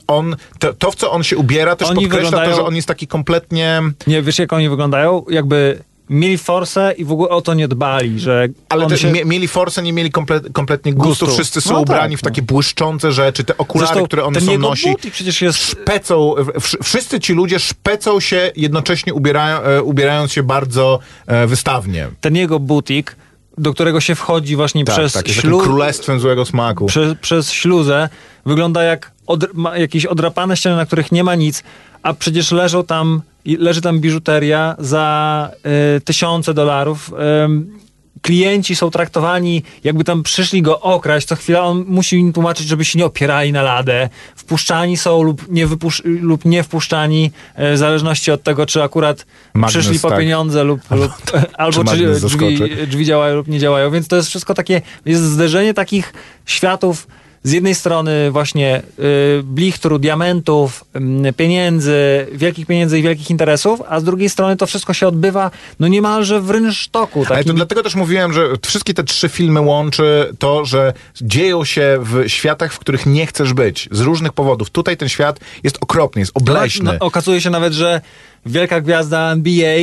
on, 0.06 0.36
to, 0.58 0.74
to, 0.74 0.90
w 0.90 0.96
co 0.96 1.10
on 1.10 1.22
się 1.22 1.36
ubiera 1.36 1.76
też 1.76 1.88
Oni 1.88 2.08
podkreśla 2.08 2.44
to, 2.44 2.54
że 2.54 2.64
on 2.64 2.76
jest 2.76 2.88
taki 2.88 3.06
kompletnie... 3.06 3.82
Nie, 4.06 4.22
wiesz 4.22 4.38
jak 4.38 4.52
oni 4.52 4.68
wyglądają? 4.68 5.24
Jakby 5.30 5.78
mieli 6.10 6.38
forsę 6.38 6.94
i 6.98 7.04
w 7.04 7.12
ogóle 7.12 7.28
o 7.28 7.40
to 7.42 7.54
nie 7.54 7.68
dbali, 7.68 8.20
że 8.20 8.48
Ale 8.68 8.86
też 8.86 9.00
się... 9.00 9.12
mie, 9.12 9.24
mieli 9.24 9.48
forsę, 9.48 9.82
nie 9.82 9.92
mieli 9.92 10.10
komple, 10.10 10.40
kompletnie 10.52 10.94
gustu. 10.94 11.26
Gustu. 11.26 11.26
Wszyscy 11.36 11.60
są 11.60 11.72
No 11.74 11.80
ubrani 11.80 12.14
tak, 12.14 12.20
w 12.20 12.22
takie 12.22 12.42
błyszczące 12.42 13.12
rzeczy, 13.12 13.44
te 13.44 13.58
okulary, 13.58 13.86
Zresztą 13.88 14.04
które 14.06 14.24
on 14.24 14.34
są 14.40 14.58
nosi. 14.58 14.94
przecież 15.12 15.42
jest... 15.42 15.58
szpecą, 15.58 16.34
wszyscy 16.82 17.20
ci 17.20 17.32
ludzie 17.32 17.58
szpecą 17.58 18.20
się, 18.20 18.52
jednocześnie 18.56 19.14
ubierają, 19.14 19.60
e, 19.60 19.82
ubierając 19.82 20.32
się 20.32 20.42
bardzo 20.42 20.98
e, 21.26 21.46
wystawnie. 21.46 22.08
Ten 22.20 22.36
jego 22.36 22.60
butik, 22.60 23.16
do 23.58 23.72
którego 23.74 24.00
się 24.00 24.14
wchodzi 24.14 24.56
właśnie 24.56 24.84
Tak, 24.84 24.94
przez 24.96 25.12
tak, 25.12 25.28
śluz... 25.28 25.62
królestwem 25.64 26.20
złego 26.20 26.44
smaku. 26.44 26.86
przez, 26.86 27.14
przez 27.20 27.52
śluzę 27.52 28.08
wygląda 28.46 28.82
jak 28.82 29.12
od, 29.26 29.44
jakieś 29.76 30.06
odrapane 30.06 30.56
ściany, 30.56 30.76
na 30.76 30.86
których 30.86 31.12
nie 31.12 31.24
ma 31.24 31.34
nic, 31.34 31.62
a 32.02 32.14
przecież 32.14 32.52
leżą 32.52 32.84
tam, 32.84 33.22
i- 33.48 33.56
leży 33.56 33.80
tam 33.80 34.00
biżuteria 34.00 34.76
za 34.78 35.50
y, 35.96 36.00
tysiące 36.00 36.54
dolarów. 36.54 37.12
Ym, 37.44 37.78
klienci 38.22 38.76
są 38.76 38.90
traktowani, 38.90 39.62
jakby 39.84 40.04
tam 40.04 40.22
przyszli 40.22 40.62
go 40.62 40.80
okraść. 40.80 41.26
Co 41.26 41.36
chwila 41.36 41.62
on 41.62 41.84
musi 41.88 42.16
im 42.16 42.32
tłumaczyć, 42.32 42.68
żeby 42.68 42.84
się 42.84 42.98
nie 42.98 43.04
opierali 43.04 43.52
na 43.52 43.62
ladę. 43.62 44.08
Wpuszczani 44.36 44.96
są 44.96 45.22
lub 45.22 45.48
nie, 45.50 45.66
wypusz- 45.66 46.02
lub 46.04 46.44
nie 46.44 46.62
wpuszczani, 46.62 47.30
e, 47.54 47.74
w 47.74 47.78
zależności 47.78 48.30
od 48.30 48.42
tego, 48.42 48.66
czy 48.66 48.82
akurat 48.82 49.26
Magnes, 49.54 49.72
przyszli 49.84 50.00
po 50.00 50.08
tak. 50.10 50.18
pieniądze 50.18 50.64
lub, 50.64 50.80
lub 50.90 51.12
albo 51.58 51.78
czy, 51.78 51.84
magnes 51.84 52.24
drzwi, 52.24 52.58
drzwi 52.86 53.04
działają 53.04 53.36
lub 53.36 53.48
nie 53.48 53.58
działają. 53.58 53.90
Więc 53.90 54.08
to 54.08 54.16
jest 54.16 54.28
wszystko 54.28 54.54
takie, 54.54 54.82
jest 55.04 55.22
zderzenie 55.22 55.74
takich 55.74 56.12
światów 56.46 57.06
z 57.42 57.52
jednej 57.52 57.74
strony 57.74 58.30
właśnie 58.30 58.82
y, 58.98 59.42
blichtru, 59.42 59.98
diamentów, 59.98 60.84
y, 61.28 61.32
pieniędzy, 61.32 62.26
wielkich 62.32 62.66
pieniędzy 62.66 62.98
i 62.98 63.02
wielkich 63.02 63.30
interesów, 63.30 63.82
a 63.88 64.00
z 64.00 64.04
drugiej 64.04 64.28
strony 64.28 64.56
to 64.56 64.66
wszystko 64.66 64.94
się 64.94 65.08
odbywa 65.08 65.50
no 65.80 65.88
niemalże 65.88 66.40
w 66.40 66.50
rynsztoku. 66.50 67.18
Ale 67.18 67.28
to 67.28 67.34
Takim, 67.34 67.56
dlatego 67.56 67.82
też 67.82 67.94
mówiłem, 67.94 68.32
że 68.32 68.48
wszystkie 68.66 68.94
te 68.94 69.04
trzy 69.04 69.28
filmy 69.28 69.60
łączy 69.60 70.34
to, 70.38 70.64
że 70.64 70.92
dzieją 71.20 71.64
się 71.64 71.98
w 72.00 72.28
światach, 72.28 72.72
w 72.72 72.78
których 72.78 73.06
nie 73.06 73.26
chcesz 73.26 73.52
być. 73.52 73.88
Z 73.92 74.00
różnych 74.00 74.32
powodów. 74.32 74.70
Tutaj 74.70 74.96
ten 74.96 75.08
świat 75.08 75.40
jest 75.62 75.78
okropny, 75.80 76.20
jest 76.20 76.32
obleśny. 76.34 76.84
No, 77.00 77.06
okazuje 77.06 77.40
się 77.40 77.50
nawet, 77.50 77.72
że 77.72 78.00
wielka 78.46 78.80
gwiazda 78.80 79.32
NBA 79.32 79.78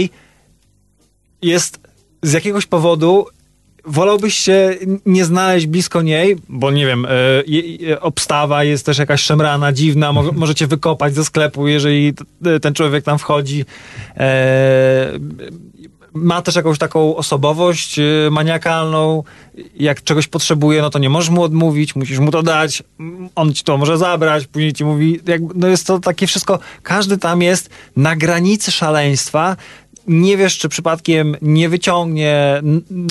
jest 1.41 1.79
z 2.21 2.33
jakiegoś 2.33 2.65
powodu 2.65 3.27
wolałbyś 3.87 4.35
się 4.35 4.75
nie 5.05 5.25
znaleźć 5.25 5.67
blisko 5.67 6.01
niej, 6.01 6.35
bo 6.49 6.71
nie 6.71 6.85
wiem, 6.85 7.07
e, 7.91 8.01
obstawa 8.01 8.63
jest 8.63 8.85
też 8.85 8.97
jakaś 8.97 9.21
szemrana, 9.21 9.73
dziwna, 9.73 10.13
mo, 10.13 10.31
możecie 10.43 10.67
wykopać 10.67 11.15
ze 11.15 11.25
sklepu, 11.25 11.67
jeżeli 11.67 12.13
ten 12.61 12.73
człowiek 12.73 13.03
tam 13.03 13.17
wchodzi. 13.17 13.65
E, 14.17 15.19
ma 16.15 16.41
też 16.41 16.55
jakąś 16.55 16.77
taką 16.77 17.15
osobowość 17.15 17.99
e, 17.99 18.03
maniakalną. 18.31 19.23
Jak 19.75 20.03
czegoś 20.03 20.27
potrzebuje, 20.27 20.81
no 20.81 20.89
to 20.89 20.99
nie 20.99 21.09
możesz 21.09 21.29
mu 21.29 21.43
odmówić, 21.43 21.95
musisz 21.95 22.19
mu 22.19 22.31
to 22.31 22.43
dać. 22.43 22.83
On 23.35 23.53
ci 23.53 23.63
to 23.63 23.77
może 23.77 23.97
zabrać, 23.97 24.47
później 24.47 24.73
ci 24.73 24.85
mówi. 24.85 25.19
Jakby, 25.27 25.53
no 25.55 25.67
jest 25.67 25.87
to 25.87 25.99
takie 25.99 26.27
wszystko. 26.27 26.59
Każdy 26.83 27.17
tam 27.17 27.41
jest 27.41 27.69
na 27.95 28.15
granicy 28.15 28.71
szaleństwa. 28.71 29.57
Nie 30.07 30.37
wiesz, 30.37 30.57
czy 30.57 30.69
przypadkiem 30.69 31.35
nie 31.41 31.69
wyciągnie. 31.69 32.61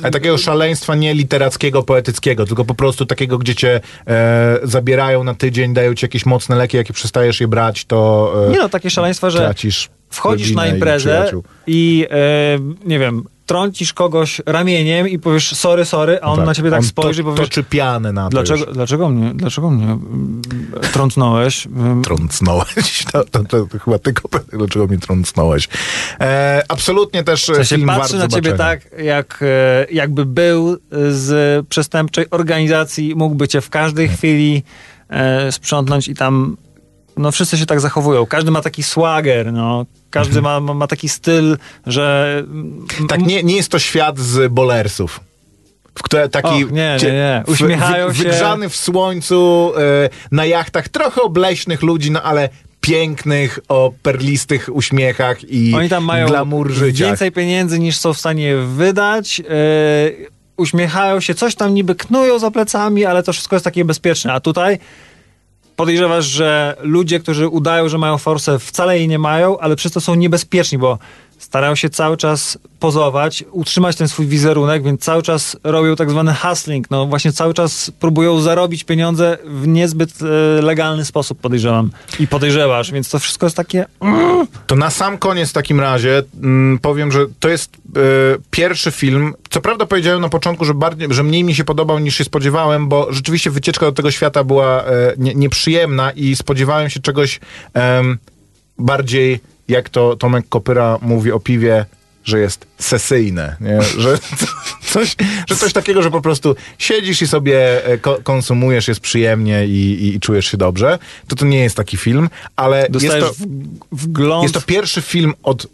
Ale 0.02 0.12
takiego 0.12 0.38
szaleństwa 0.38 0.94
nie 0.94 1.14
literackiego, 1.14 1.82
poetyckiego, 1.82 2.46
tylko 2.46 2.64
po 2.64 2.74
prostu 2.74 3.06
takiego, 3.06 3.38
gdzie 3.38 3.54
cię 3.54 3.80
e, 4.06 4.58
zabierają 4.62 5.24
na 5.24 5.34
tydzień, 5.34 5.74
dają 5.74 5.94
ci 5.94 6.04
jakieś 6.04 6.26
mocne 6.26 6.56
leki, 6.56 6.76
jak 6.76 6.92
przestajesz 6.92 7.40
je 7.40 7.48
brać, 7.48 7.84
to 7.84 8.32
e, 8.48 8.50
Nie 8.50 8.58
no, 8.58 8.68
takie 8.68 8.90
szaleństwa, 8.90 9.30
że 9.30 9.38
tracisz 9.38 9.90
wchodzisz 10.10 10.52
na 10.52 10.66
i 10.66 10.70
imprezę 10.70 11.10
przyjaciół. 11.10 11.44
i, 11.66 12.06
e, 12.10 12.58
nie 12.84 12.98
wiem, 12.98 13.24
trącisz 13.46 13.92
kogoś 13.92 14.40
ramieniem 14.46 15.08
i 15.08 15.18
powiesz 15.18 15.54
sorry, 15.56 15.84
sorry, 15.84 16.18
a 16.22 16.26
on 16.26 16.44
na 16.44 16.54
ciebie 16.54 16.70
tak 16.70 16.80
on 16.80 16.86
spojrzy 16.86 17.20
i 17.22 17.24
to, 17.24 17.30
powiesz 17.30 17.48
toczy 17.48 17.64
pianę 17.64 18.12
na 18.12 18.24
to 18.24 18.30
dlaczego, 18.30 18.64
już. 18.64 18.74
dlaczego 18.74 19.08
mnie, 19.08 19.32
dlaczego 19.34 19.70
mnie 19.70 19.84
mm, 19.84 20.42
trącnąłeś? 20.92 21.66
Mm, 21.66 22.02
Trącnąłeś. 22.02 23.04
To, 23.12 23.24
to, 23.24 23.44
to, 23.44 23.66
to 23.66 23.78
chyba 23.78 23.98
tylko 23.98 24.28
dlaczego 24.52 24.86
mnie 24.86 24.98
trącnąłeś. 24.98 25.68
E, 26.20 26.62
absolutnie 26.68 27.24
też 27.24 27.42
W 27.42 27.54
sensie 27.56 27.76
film 27.76 27.88
patrzy 27.88 28.14
na 28.14 28.20
zobaczenia. 28.20 28.42
ciebie 28.42 28.58
tak, 28.58 28.80
jak, 29.02 29.38
e, 29.42 29.86
jakby 29.92 30.24
był 30.26 30.76
z 31.10 31.66
przestępczej 31.66 32.30
organizacji, 32.30 33.14
mógłby 33.16 33.48
cię 33.48 33.60
w 33.60 33.70
każdej 33.70 34.08
chwili 34.08 34.62
e, 35.08 35.52
sprzątnąć 35.52 36.08
i 36.08 36.14
tam 36.14 36.56
no 37.16 37.32
wszyscy 37.32 37.58
się 37.58 37.66
tak 37.66 37.80
zachowują. 37.80 38.26
Każdy 38.26 38.50
ma 38.50 38.62
taki 38.62 38.82
swagger, 38.82 39.52
no. 39.52 39.86
Każdy 40.10 40.42
ma, 40.42 40.60
ma, 40.60 40.74
ma 40.74 40.86
taki 40.86 41.08
styl, 41.08 41.56
że... 41.86 42.42
Tak, 43.08 43.22
nie, 43.26 43.42
nie 43.42 43.56
jest 43.56 43.68
to 43.70 43.78
świat 43.78 44.18
z 44.18 44.52
bolersów. 44.52 45.20
W 45.98 46.02
które 46.02 46.28
taki 46.28 46.64
Och, 46.64 46.70
nie, 46.72 46.96
nie, 47.02 47.12
nie. 47.12 47.42
w- 47.46 47.50
Uśmiechają 47.50 48.12
się. 48.14 48.22
Wygrzany 48.24 48.68
w 48.68 48.76
słońcu 48.76 49.72
e, 49.76 50.08
na 50.32 50.44
jachtach, 50.46 50.88
trochę 50.88 51.22
obleśnych 51.22 51.82
ludzi, 51.82 52.10
no 52.10 52.22
ale 52.22 52.48
pięknych, 52.80 53.58
o 53.68 53.92
perlistych 54.02 54.68
uśmiechach 54.72 55.44
i 55.50 55.74
Oni 55.74 55.88
tam 55.88 56.04
mają 56.04 56.26
glamour 56.26 56.70
życia. 56.70 57.04
więcej 57.06 57.32
pieniędzy 57.32 57.78
niż 57.78 57.96
są 57.96 58.12
w 58.14 58.18
stanie 58.18 58.56
wydać. 58.56 59.40
e, 59.40 59.44
uśmiechają 60.56 61.20
się, 61.20 61.34
coś 61.34 61.54
tam 61.54 61.74
niby 61.74 61.94
knują 61.94 62.38
za 62.38 62.50
plecami, 62.50 63.04
ale 63.04 63.22
to 63.22 63.32
wszystko 63.32 63.56
jest 63.56 63.64
takie 63.64 63.84
bezpieczne. 63.84 64.32
A 64.32 64.40
tutaj 64.40 64.78
podejrzewasz, 65.76 66.24
że 66.24 66.76
ludzie, 66.80 67.20
którzy 67.20 67.48
udają, 67.48 67.88
że 67.88 67.98
mają 67.98 68.18
forsę, 68.18 68.58
wcale 68.58 68.98
jej 68.98 69.08
nie 69.08 69.18
mają, 69.18 69.58
ale 69.58 69.76
przez 69.76 69.92
to 69.92 70.00
są 70.00 70.14
niebezpieczni, 70.14 70.78
bo 70.78 70.98
starają 71.38 71.74
się 71.74 71.90
cały 71.90 72.16
czas 72.16 72.58
pozować, 72.80 73.44
utrzymać 73.50 73.96
ten 73.96 74.08
swój 74.08 74.26
wizerunek, 74.26 74.82
więc 74.82 75.00
cały 75.00 75.22
czas 75.22 75.56
robią 75.64 75.96
tak 75.96 76.10
zwany 76.10 76.34
hustling. 76.34 76.90
No 76.90 77.06
właśnie 77.06 77.32
cały 77.32 77.54
czas 77.54 77.90
próbują 78.00 78.40
zarobić 78.40 78.84
pieniądze 78.84 79.38
w 79.44 79.66
niezbyt 79.66 80.10
e, 80.22 80.62
legalny 80.62 81.04
sposób, 81.04 81.40
podejrzewam. 81.40 81.90
I 82.20 82.26
podejrzewasz, 82.26 82.92
więc 82.92 83.08
to 83.08 83.18
wszystko 83.18 83.46
jest 83.46 83.56
takie... 83.56 83.86
To 84.66 84.76
na 84.76 84.90
sam 84.90 85.18
koniec 85.18 85.50
w 85.50 85.52
takim 85.52 85.80
razie 85.80 86.22
mm, 86.42 86.78
powiem, 86.78 87.12
że 87.12 87.26
to 87.40 87.48
jest 87.48 87.76
e, 87.76 88.00
pierwszy 88.50 88.90
film. 88.90 89.34
Co 89.50 89.60
prawda 89.60 89.86
powiedziałem 89.86 90.20
na 90.20 90.28
początku, 90.28 90.64
że, 90.64 90.74
bardziej, 90.74 91.08
że 91.10 91.22
mniej 91.22 91.44
mi 91.44 91.54
się 91.54 91.64
podobał 91.64 91.98
niż 91.98 92.16
się 92.16 92.24
spodziewałem, 92.24 92.88
bo 92.88 93.12
rzeczywiście 93.12 93.50
wycieczka 93.50 93.86
do 93.86 93.92
tego 93.92 94.10
świata 94.10 94.44
była 94.44 94.84
e, 94.84 95.14
nie, 95.18 95.34
nieprzyjemna 95.34 96.10
i 96.10 96.36
spodziewałem 96.36 96.90
się 96.90 97.00
czegoś 97.00 97.40
bardziej, 98.78 99.40
jak 99.68 99.88
to 99.88 100.16
Tomek 100.16 100.48
Kopyra 100.48 100.98
mówi 101.02 101.32
o 101.32 101.40
piwie, 101.40 101.84
że 102.24 102.38
jest 102.40 102.66
sesyjne, 102.78 103.56
nie? 103.60 103.82
Że, 103.82 104.18
coś, 104.92 105.16
że 105.48 105.56
coś 105.56 105.72
takiego, 105.72 106.02
że 106.02 106.10
po 106.10 106.20
prostu 106.20 106.56
siedzisz 106.78 107.22
i 107.22 107.26
sobie 107.26 107.86
e, 107.86 107.98
ko- 107.98 108.18
konsumujesz, 108.22 108.88
jest 108.88 109.00
przyjemnie 109.00 109.66
i, 109.66 109.70
i, 109.70 110.14
i 110.14 110.20
czujesz 110.20 110.46
się 110.46 110.56
dobrze. 110.56 110.98
To 111.28 111.36
to 111.36 111.46
nie 111.46 111.58
jest 111.62 111.76
taki 111.76 111.96
film, 111.96 112.28
ale 112.56 112.88
jest 113.00 113.18
to... 113.20 113.32
wgląd... 113.92 114.42
Jest 114.42 114.54
to 114.54 114.60
pierwszy 114.60 115.02
film 115.02 115.34
od 115.42 115.66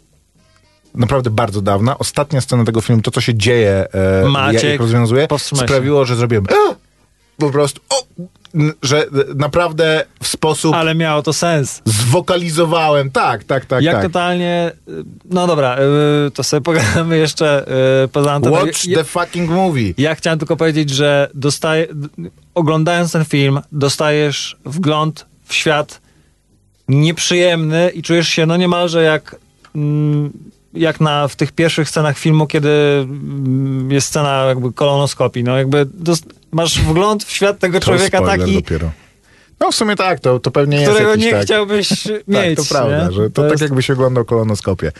naprawdę 0.95 1.29
bardzo 1.29 1.61
dawna. 1.61 1.97
Ostatnia 1.97 2.41
scena 2.41 2.63
tego 2.63 2.81
filmu, 2.81 3.01
to 3.01 3.11
co 3.11 3.21
się 3.21 3.35
dzieje, 3.35 3.87
e, 4.23 4.29
Maciek, 4.29 4.63
jak 4.63 4.79
rozwiązuje, 4.79 5.27
sprawiło, 5.65 6.05
że 6.05 6.15
zrobiłem 6.15 6.45
"A!" 6.49 6.75
po 7.37 7.49
prostu, 7.49 7.81
o! 7.89 8.03
Że 8.83 9.05
naprawdę 9.35 10.05
w 10.23 10.27
sposób 10.27 10.75
Ale 10.75 10.95
miało 10.95 11.21
to 11.23 11.33
sens. 11.33 11.81
zwokalizowałem. 11.85 13.11
Tak, 13.11 13.43
tak, 13.43 13.65
tak, 13.65 13.83
Jak 13.83 13.95
tak. 13.95 14.03
totalnie. 14.03 14.71
y, 14.89 15.03
No 15.25 15.47
dobra, 15.47 15.77
y, 16.27 16.31
to 16.31 16.43
sobie 16.43 16.61
pogadamy 16.61 17.17
jeszcze 17.17 17.65
y, 18.03 18.07
poza 18.07 18.31
anteną. 18.33 18.55
Watch 18.55 18.85
Ja- 18.85 18.97
the 18.97 19.03
fucking 19.03 19.49
movie. 19.49 19.93
Ja 19.97 20.15
chciałem 20.15 20.39
tylko 20.39 20.57
powiedzieć, 20.57 20.89
że 20.89 21.29
dostaje, 21.33 21.87
oglądając 22.55 23.11
ten 23.11 23.25
film, 23.25 23.59
dostajesz 23.71 24.57
wgląd 24.65 25.25
w 25.45 25.53
świat 25.53 26.01
nieprzyjemny 26.87 27.89
i 27.89 28.01
czujesz 28.01 28.27
się 28.27 28.45
no 28.45 28.57
niemalże 28.57 29.03
jak, 29.03 29.35
mm, 29.75 30.31
jak 30.73 31.01
na, 31.01 31.27
w 31.27 31.35
tych 31.35 31.51
pierwszych 31.51 31.89
scenach 31.89 32.17
filmu, 32.17 32.47
kiedy 32.47 32.69
mm, 32.69 33.91
jest 33.91 34.07
scena 34.07 34.45
jakby 34.45 34.73
kolonoskopii. 34.73 35.43
No 35.43 35.57
jakby 35.57 35.85
dos- 35.93 36.23
masz 36.51 36.81
wgląd 36.81 37.23
w 37.23 37.31
świat 37.31 37.59
tego 37.59 37.79
To 37.79 37.85
człowieka 37.85 38.21
taki, 38.21 38.53
dopiero. 38.55 38.91
No 39.59 39.71
w 39.71 39.75
sumie 39.75 39.95
tak, 39.95 40.19
to, 40.19 40.39
to 40.39 40.51
pewnie 40.51 40.77
jest 40.77 40.89
którego 40.91 41.09
jakiś 41.11 41.25
nie 41.25 41.31
tak. 41.31 41.43
chciałbyś 41.43 41.89
mieć. 42.27 42.57
Tak, 42.57 42.67
to 42.67 42.73
prawda, 42.73 43.05
nie? 43.07 43.11
że 43.11 43.29
to, 43.29 43.41
tak 43.41 43.51
jest- 43.51 43.61
jakbyś 43.61 43.89
oglądał 43.89 44.25
kolonoskopię. 44.25 44.91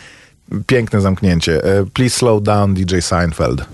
Piękne 0.66 1.00
zamknięcie. 1.00 1.64
E, 1.64 1.84
Please 1.94 2.18
slow 2.18 2.42
down 2.42 2.74
DJ 2.74 2.98
Seinfeld. 3.00 3.64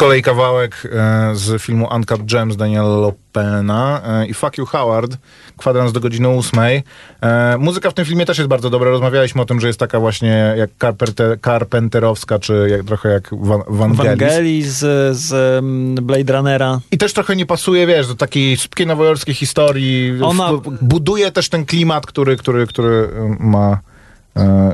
Kolei 0.00 0.22
kawałek 0.22 0.88
e, 0.92 1.30
z 1.34 1.62
filmu 1.62 1.88
Uncut 1.94 2.22
Gems 2.22 2.56
Daniela 2.56 2.88
Lopena 2.88 4.02
e, 4.04 4.26
i 4.26 4.34
Fuck 4.34 4.58
You 4.58 4.66
Howard, 4.66 5.16
kwadrans 5.56 5.92
do 5.92 6.00
godziny 6.00 6.28
ósmej. 6.28 6.82
E, 7.22 7.58
muzyka 7.58 7.90
w 7.90 7.94
tym 7.94 8.04
filmie 8.04 8.26
też 8.26 8.38
jest 8.38 8.48
bardzo 8.48 8.70
dobra. 8.70 8.90
Rozmawialiśmy 8.90 9.42
o 9.42 9.44
tym, 9.44 9.60
że 9.60 9.66
jest 9.66 9.78
taka 9.78 10.00
właśnie 10.00 10.54
jak 10.56 10.70
Carpenter, 10.80 11.40
Carpenterowska, 11.40 12.38
czy 12.38 12.68
jak, 12.70 12.84
trochę 12.84 13.08
jak 13.08 13.28
Van, 13.32 13.62
Vangelis. 13.68 14.20
Wangeli 14.20 14.62
z, 14.62 15.16
z 15.16 15.32
mm, 15.32 15.94
Blade 15.94 16.32
Runnera. 16.32 16.80
I 16.90 16.98
też 16.98 17.12
trochę 17.12 17.36
nie 17.36 17.46
pasuje, 17.46 17.86
wiesz, 17.86 18.08
do 18.08 18.14
takiej 18.14 18.56
szybkiej 18.56 18.86
nowojorskiej 18.86 19.34
historii. 19.34 20.18
Ona- 20.22 20.50
buduje 20.80 21.32
też 21.32 21.48
ten 21.48 21.66
klimat, 21.66 22.06
który, 22.06 22.36
który, 22.36 22.66
który 22.66 23.08
ma, 23.40 23.72
e, 23.72 23.89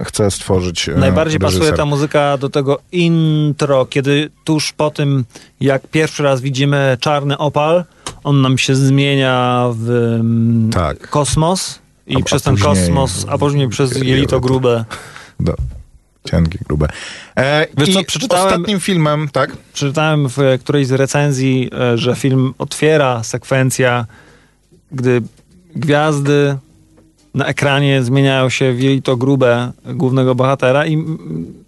chce 0.04 0.30
stworzyć 0.30 0.88
e, 0.88 0.92
Najbardziej 0.94 1.40
pasuje 1.40 1.58
reżyser. 1.60 1.76
ta 1.76 1.84
muzyka 1.84 2.38
do 2.38 2.48
tego 2.48 2.78
intro, 2.92 3.86
kiedy 3.86 4.30
tuż 4.44 4.72
po 4.72 4.90
tym, 4.90 5.24
jak 5.60 5.86
pierwszy 5.88 6.22
raz 6.22 6.40
widzimy 6.40 6.96
czarny 7.00 7.38
opal, 7.38 7.84
on 8.24 8.40
nam 8.40 8.58
się 8.58 8.74
zmienia 8.74 9.66
w 9.72 9.90
mm, 10.20 10.70
Tak. 10.72 11.10
kosmos 11.10 11.78
i 12.06 12.16
A- 12.16 12.18
a 12.18 12.22
przez 12.22 12.42
ten 12.42 12.54
później 12.54 12.74
kosmos, 12.74 13.26
a 13.28 13.38
później 13.38 13.68
przez 13.68 13.96
jelito. 14.02 14.40
grube. 14.40 14.84
Do, 15.40 15.54
cienkie, 16.30 16.58
grube. 16.68 16.88
E, 17.36 17.66
Wiesz 17.78 17.94
co, 17.94 18.00
przeczytałem- 18.04 18.46
ostatnim 18.46 18.80
filmem, 18.80 19.28
tak? 19.32 19.56
Przeczytałem 19.72 20.28
w 20.28 20.38
e, 20.38 20.58
którejś 20.58 20.86
z 20.86 20.92
recenzji, 20.92 21.70
e, 21.92 21.98
że 21.98 22.14
film 22.16 22.54
otwiera 22.58 23.22
sekwencja, 23.22 24.06
gdy 24.92 25.22
gwiazdy 25.76 26.56
na 27.36 27.46
ekranie 27.46 28.02
zmieniają 28.02 28.48
się 28.48 28.72
w 28.72 28.80
jelito 28.80 29.16
grube 29.16 29.72
głównego 29.84 30.34
bohatera 30.34 30.86
i 30.86 31.04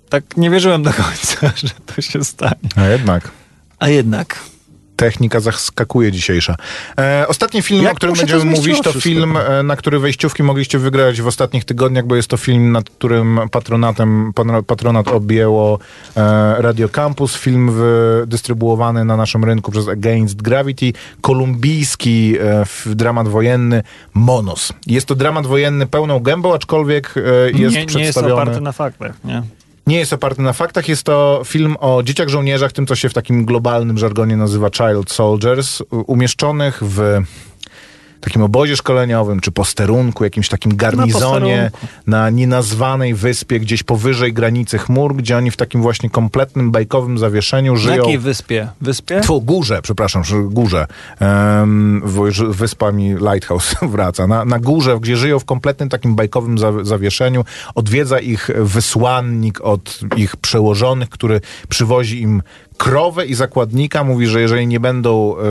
tak 0.08 0.36
nie 0.36 0.50
wierzyłem 0.50 0.82
do 0.82 0.92
końca, 0.92 1.52
że 1.66 1.74
to 1.86 2.02
się 2.02 2.24
stanie. 2.24 2.68
A 2.76 2.86
jednak. 2.86 3.30
A 3.78 3.88
jednak. 3.88 4.38
Technika 4.98 5.40
zaskakuje 5.40 6.12
dzisiejsza. 6.12 6.56
E, 6.98 7.24
ostatni 7.28 7.62
film, 7.62 7.82
Jak 7.84 7.92
o 7.92 7.96
którym 7.96 8.14
będziemy 8.14 8.44
mówić, 8.44 8.80
to 8.82 8.92
film, 8.92 9.36
e, 9.36 9.62
na 9.62 9.76
który 9.76 9.98
wejściówki 9.98 10.42
mogliście 10.42 10.78
wygrać 10.78 11.22
w 11.22 11.26
ostatnich 11.26 11.64
tygodniach, 11.64 12.06
bo 12.06 12.16
jest 12.16 12.28
to 12.28 12.36
film, 12.36 12.72
nad 12.72 12.90
którym 12.90 13.40
patronatem, 13.50 14.32
patronat 14.66 15.08
objęło 15.08 15.78
e, 16.16 16.54
Radio 16.62 16.88
Campus. 16.88 17.36
Film 17.36 17.70
w, 17.72 18.22
dystrybuowany 18.26 19.04
na 19.04 19.16
naszym 19.16 19.44
rynku 19.44 19.70
przez 19.72 19.88
Against 19.88 20.42
Gravity. 20.42 20.92
Kolumbijski 21.20 22.36
e, 22.40 22.60
f- 22.60 22.88
dramat 22.94 23.28
wojenny 23.28 23.82
Monos. 24.14 24.72
Jest 24.86 25.06
to 25.06 25.14
dramat 25.14 25.46
wojenny 25.46 25.86
pełną 25.86 26.20
gębą, 26.20 26.54
aczkolwiek 26.54 27.14
e, 27.16 27.20
jest 27.50 27.54
nie, 27.54 27.68
nie 27.68 27.70
jest 27.74 27.86
przedstawiony... 27.86 28.34
oparty 28.34 28.60
na 28.60 28.72
faktach, 28.72 29.14
nie? 29.24 29.42
Nie 29.88 29.98
jest 29.98 30.12
oparty 30.12 30.42
na 30.42 30.52
faktach. 30.52 30.88
Jest 30.88 31.04
to 31.04 31.42
film 31.44 31.76
o 31.80 32.02
dzieciach 32.02 32.28
żołnierzach, 32.28 32.72
tym 32.72 32.86
co 32.86 32.96
się 32.96 33.08
w 33.08 33.14
takim 33.14 33.44
globalnym 33.44 33.98
żargonie 33.98 34.36
nazywa 34.36 34.70
child 34.70 35.10
soldiers, 35.10 35.82
umieszczonych 35.90 36.78
w 36.82 37.22
takim 38.20 38.42
obozie 38.42 38.76
szkoleniowym, 38.76 39.40
czy 39.40 39.50
posterunku, 39.50 40.24
jakimś 40.24 40.48
takim 40.48 40.76
garnizonie 40.76 41.70
posterunku. 41.72 41.86
na 42.06 42.30
nienazwanej 42.30 43.14
wyspie, 43.14 43.60
gdzieś 43.60 43.82
powyżej 43.82 44.32
granicy 44.32 44.78
chmur, 44.78 45.16
gdzie 45.16 45.36
oni 45.36 45.50
w 45.50 45.56
takim 45.56 45.82
właśnie 45.82 46.10
kompletnym 46.10 46.70
bajkowym 46.70 47.18
zawieszeniu 47.18 47.72
Na 47.72 47.78
żyją. 47.78 47.96
jakiej 47.96 48.18
wyspie? 48.18 48.68
Wyspie? 48.80 49.20
Tu, 49.20 49.40
górze, 49.40 49.82
przepraszam, 49.82 50.22
górze. 50.50 50.86
Um, 51.20 52.02
wyspa 52.50 52.92
mi 52.92 53.14
Lighthouse 53.14 53.76
wraca. 53.92 54.26
Na, 54.26 54.44
na 54.44 54.58
górze, 54.58 54.98
gdzie 55.00 55.16
żyją 55.16 55.38
w 55.38 55.44
kompletnym 55.44 55.88
takim 55.88 56.14
bajkowym 56.14 56.58
za, 56.58 56.72
zawieszeniu, 56.84 57.44
odwiedza 57.74 58.18
ich 58.18 58.50
wysłannik 58.56 59.60
od 59.60 59.98
ich 60.16 60.36
przełożonych, 60.36 61.08
który 61.08 61.40
przywozi 61.68 62.22
im 62.22 62.42
krowę 62.78 63.26
i 63.26 63.34
zakładnika. 63.34 64.04
Mówi, 64.04 64.26
że 64.26 64.40
jeżeli 64.40 64.66
nie 64.66 64.80
będą 64.80 65.36
e, 65.38 65.42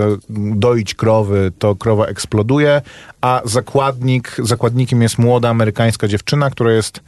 doić 0.55 0.93
krowy, 0.95 1.51
to 1.59 1.75
krowa 1.75 2.05
eksploduje, 2.05 2.81
a 3.21 3.41
zakładnik, 3.45 4.35
zakładnikiem 4.43 5.01
jest 5.01 5.17
młoda 5.17 5.49
amerykańska 5.49 6.07
dziewczyna, 6.07 6.49
która 6.49 6.71
jest 6.73 6.99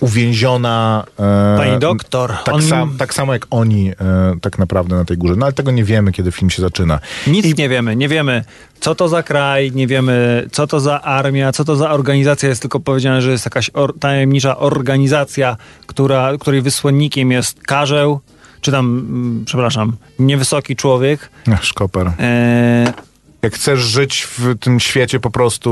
uwięziona. 0.00 1.04
E, 1.18 1.56
Pani 1.58 1.78
doktor, 1.78 2.32
Tak, 2.44 2.54
on- 2.54 2.62
sam, 2.62 2.96
tak 2.98 3.14
samo 3.14 3.32
jak 3.32 3.46
oni 3.50 3.90
e, 3.90 3.94
tak 4.40 4.58
naprawdę 4.58 4.96
na 4.96 5.04
tej 5.04 5.16
górze. 5.18 5.34
No 5.36 5.46
ale 5.46 5.52
tego 5.52 5.70
nie 5.70 5.84
wiemy, 5.84 6.12
kiedy 6.12 6.32
film 6.32 6.50
się 6.50 6.62
zaczyna. 6.62 6.98
Nic 7.26 7.58
nie 7.58 7.68
wiemy. 7.68 7.96
Nie 7.96 8.08
wiemy, 8.08 8.44
co 8.80 8.94
to 8.94 9.08
za 9.08 9.22
kraj, 9.22 9.72
nie 9.74 9.86
wiemy, 9.86 10.46
co 10.52 10.66
to 10.66 10.80
za 10.80 11.02
armia, 11.02 11.52
co 11.52 11.64
to 11.64 11.76
za 11.76 11.90
organizacja. 11.90 12.48
Jest 12.48 12.60
tylko 12.62 12.80
powiedziane, 12.80 13.22
że 13.22 13.30
jest 13.30 13.46
jakaś 13.46 13.70
or- 13.74 13.98
tajemnicza 14.00 14.58
organizacja, 14.58 15.56
która, 15.86 16.32
której 16.40 16.62
wysłannikiem 16.62 17.32
jest 17.32 17.60
karzeł, 17.62 18.20
czy 18.66 18.72
tam, 18.72 18.86
mm, 18.86 19.42
przepraszam, 19.44 19.92
niewysoki 20.18 20.76
człowiek. 20.76 21.30
Szkoper. 21.60 22.12
E, 22.18 22.92
Jak 23.42 23.54
chcesz 23.54 23.80
żyć 23.80 24.26
w 24.38 24.58
tym 24.60 24.80
świecie 24.80 25.20
po 25.20 25.30
prostu 25.30 25.70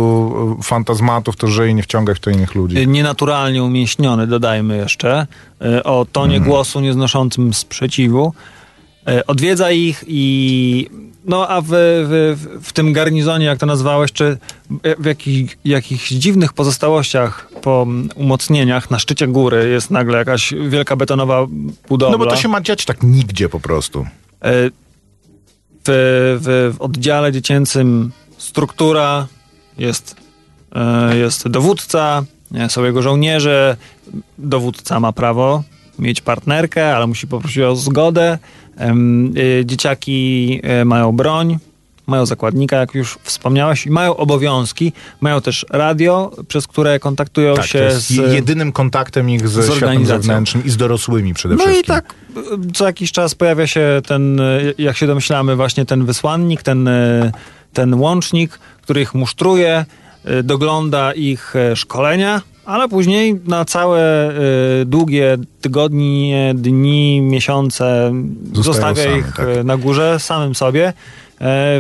e, 0.61 0.63
fantazmatów, 0.63 1.37
to 1.37 1.47
żyj, 1.47 1.75
nie 1.75 1.83
wciągaj 1.83 2.15
w 2.15 2.21
to 2.21 2.31
innych 2.31 2.55
ludzi. 2.55 2.89
nienaturalnie 2.89 3.63
umieśniony, 3.63 4.27
dodajmy 4.27 4.77
jeszcze, 4.77 5.27
e, 5.63 5.85
o 5.85 6.07
tonie 6.13 6.37
Mhm. 6.37 6.51
głosu 6.51 6.81
nieznoszącym 6.81 7.55
sprzeciwu. 7.55 8.33
E, 9.09 9.27
Odwiedza 9.27 9.71
ich 9.71 10.05
i 10.07 10.91
no 11.25 11.49
a 11.49 11.61
w, 11.61 11.67
w, 11.69 12.37
w 12.63 12.73
tym 12.73 12.93
garnizonie, 12.93 13.47
jak 13.47 13.59
to 13.59 13.67
nazwałeś, 13.67 14.13
czy 14.13 14.39
w 14.99 15.05
jakich, 15.05 15.59
jakichś 15.65 16.11
dziwnych 16.11 16.53
pozostałościach 16.53 17.49
po 17.63 17.87
umocnieniach 18.15 18.91
na 18.91 18.99
szczycie 18.99 19.27
góry 19.27 19.69
jest 19.69 19.91
nagle 19.91 20.19
jakaś 20.19 20.55
wielka 20.69 20.97
betonowa 20.97 21.47
budowla. 21.89 22.19
No 22.19 22.25
bo 22.25 22.31
to 22.31 22.37
się 22.37 22.49
ma 22.49 22.61
dziać 22.61 22.85
tak 22.85 23.03
nigdzie 23.03 23.49
po 23.49 23.61
prostu. 23.61 24.07
E, 24.43 24.71
W, 25.87 25.91
w, 26.41 26.75
w 26.77 26.81
oddziale 26.81 27.33
dziecięcym 27.33 28.13
struktura 28.39 29.27
jest, 29.79 30.17
e, 30.75 31.17
jest 31.17 31.49
dowódca, 31.49 32.25
są 32.69 32.85
jego 32.85 33.03
żołnierze. 33.03 33.77
Dowódca 34.39 35.01
ma 35.01 35.13
prawo 35.13 35.63
mieć 35.99 36.21
partnerkę, 36.21 36.97
ale 36.97 37.07
musi 37.07 37.27
poprosić 37.27 37.59
o 37.63 37.77
zgodę. 37.77 38.39
E, 38.79 38.95
Dzieciaki 39.65 40.61
e, 40.63 40.85
mają 40.85 41.13
broń, 41.13 41.59
mają 42.07 42.27
zakładnika, 42.27 42.77
jak 42.77 42.95
już 42.95 43.19
wspomniałeś, 43.23 43.87
i 43.87 43.91
mają 43.91 44.17
obowiązki. 44.17 44.93
Mają 45.21 45.41
też 45.41 45.67
radio, 45.71 46.31
przez 46.49 46.67
które 46.67 46.99
kontaktują 47.01 47.55
Tak, 47.55 47.67
się 47.67 47.79
to 47.79 47.85
jest 47.85 48.07
z. 48.07 48.33
jedynym 48.33 48.73
kontaktem 48.73 49.31
ich 49.31 49.49
ze 49.49 49.63
z 49.63 49.75
światem 49.77 50.07
zewnętrznym 50.07 50.65
i 50.65 50.71
z 50.71 50.77
dorosłymi 50.77 51.35
przede 51.35 51.55
No 51.55 51.65
wszystkim. 51.65 51.83
i 51.83 51.87
tak 51.87 52.15
y, 52.69 52.73
co 52.75 52.87
jakiś 52.87 53.13
czas 53.13 53.35
pojawia 53.35 53.67
się 53.67 54.03
ten, 54.07 54.41
y, 54.41 54.75
jak 54.79 54.97
się 54.97 55.07
domyślamy, 55.07 55.57
właśnie 55.57 55.85
ten 55.87 56.05
wysłannik, 56.05 56.63
ten, 56.63 56.89
y, 56.89 57.33
ten 57.73 57.95
łącznik, 57.95 58.59
który 58.83 59.01
ich 59.01 59.15
musztruje, 59.15 59.85
y, 60.31 60.43
dogląda 60.43 61.13
ich 61.13 61.57
e, 61.57 61.77
szkolenia, 61.77 62.43
ale 62.67 62.89
później 62.89 63.41
na 63.47 63.65
całe 63.65 64.31
y, 64.31 64.85
długie 64.87 65.37
tygodnie, 65.61 66.53
dni, 66.57 67.21
miesiące 67.21 68.13
zostawia 68.53 69.05
sami, 69.05 69.19
ich 69.19 69.37
tak. 69.37 69.49
y, 69.49 69.65
na 69.65 69.77
górze 69.77 70.21
samym 70.21 70.55
sobie 70.55 70.89
e, 70.89 70.93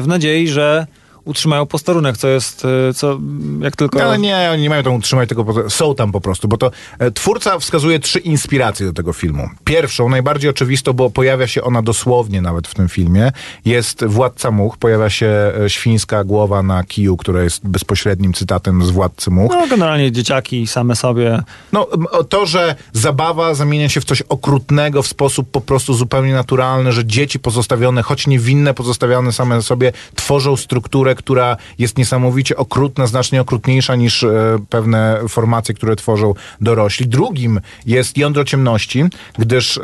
w 0.01 0.07
nadziei, 0.07 0.49
że 0.49 0.87
utrzymają 1.25 1.67
posterunek, 1.67 2.17
co 2.17 2.29
jest, 2.29 2.65
y, 2.91 2.95
co 2.95 3.19
jak 3.61 3.77
tylko... 3.77 3.99
No, 3.99 4.05
ale 4.05 4.19
nie, 4.19 4.49
oni 4.53 4.63
nie 4.63 4.71
mają 4.71 4.83
tam 4.83 4.95
utrzymać 4.95 5.29
tego, 5.29 5.45
po- 5.45 5.71
są 5.71 5.95
tam 5.95 6.13
po 6.13 6.21
prostu, 6.21 6.49
bo 6.49 6.57
to 6.57 6.71
e, 6.99 7.11
twórca 7.11 7.59
wskazuje 7.59 7.99
trzy 7.99 8.19
inspiracje 8.19 8.87
do 8.87 8.93
tego 8.93 9.13
filmu. 9.13 9.49
Pierwszą, 9.65 10.09
najbardziej 10.09 10.51
oczywistą, 10.51 10.93
bo 10.93 11.11
pojawia 11.11 11.47
się 11.47 11.63
ona 11.63 11.83
dosłownie 11.83 12.43
nawet 12.43 12.69
w 12.69 12.75
tym 12.75 12.89
filmie, 12.89 13.33
jest 13.65 14.05
Władca 14.05 14.51
Much, 14.51 14.77
pojawia 14.77 15.11
się 15.11 15.27
e, 15.65 15.71
świńska 15.71 16.25
głowa 16.25 16.63
na 16.63 16.85
kiju, 16.85 17.17
która 17.17 17.43
jest 17.43 17.69
bezpośrednim 17.69 18.33
cytatem 18.33 18.85
z 18.85 18.91
Władcy 18.91 19.31
Much. 19.31 19.51
No, 19.53 19.67
generalnie 19.67 20.13
dzieciaki 20.13 20.67
same 20.67 20.97
sobie 20.97 21.43
No, 21.73 21.87
to, 22.29 22.47
że 22.47 22.75
zabawa 22.93 23.55
zamienia 23.55 23.89
się 23.89 24.01
w 24.01 24.05
coś 24.05 24.23
okrutnego 24.23 25.03
w 25.03 25.07
sposób 25.07 25.51
po 25.51 25.61
prostu 25.61 25.95
zupełnie 25.95 26.33
naturalny, 26.33 26.93
że 26.93 27.05
dzieci 27.05 27.39
pozostawione, 27.39 28.03
choć 28.03 28.27
niewinne, 28.27 28.75
pozostawione 28.75 29.33
same 29.33 29.63
sobie, 29.63 29.93
tworzą 30.15 30.57
strukturę, 30.57 31.14
która 31.15 31.57
jest 31.79 31.99
niesamowicie 31.99 32.57
okrutna, 32.57 33.07
znacznie 33.07 33.41
okrutniejsza 33.41 33.97
niż 33.97 34.23
e, 34.23 34.59
pewne 34.69 35.21
formacje, 35.29 35.75
które 35.75 35.97
tworzą 35.97 36.35
dorośli. 36.61 37.07
Drugim 37.07 37.61
jest 37.87 38.19
jądro 38.19 38.45
ciemności, 38.45 39.05
gdyż 39.39 39.79
e, 39.79 39.83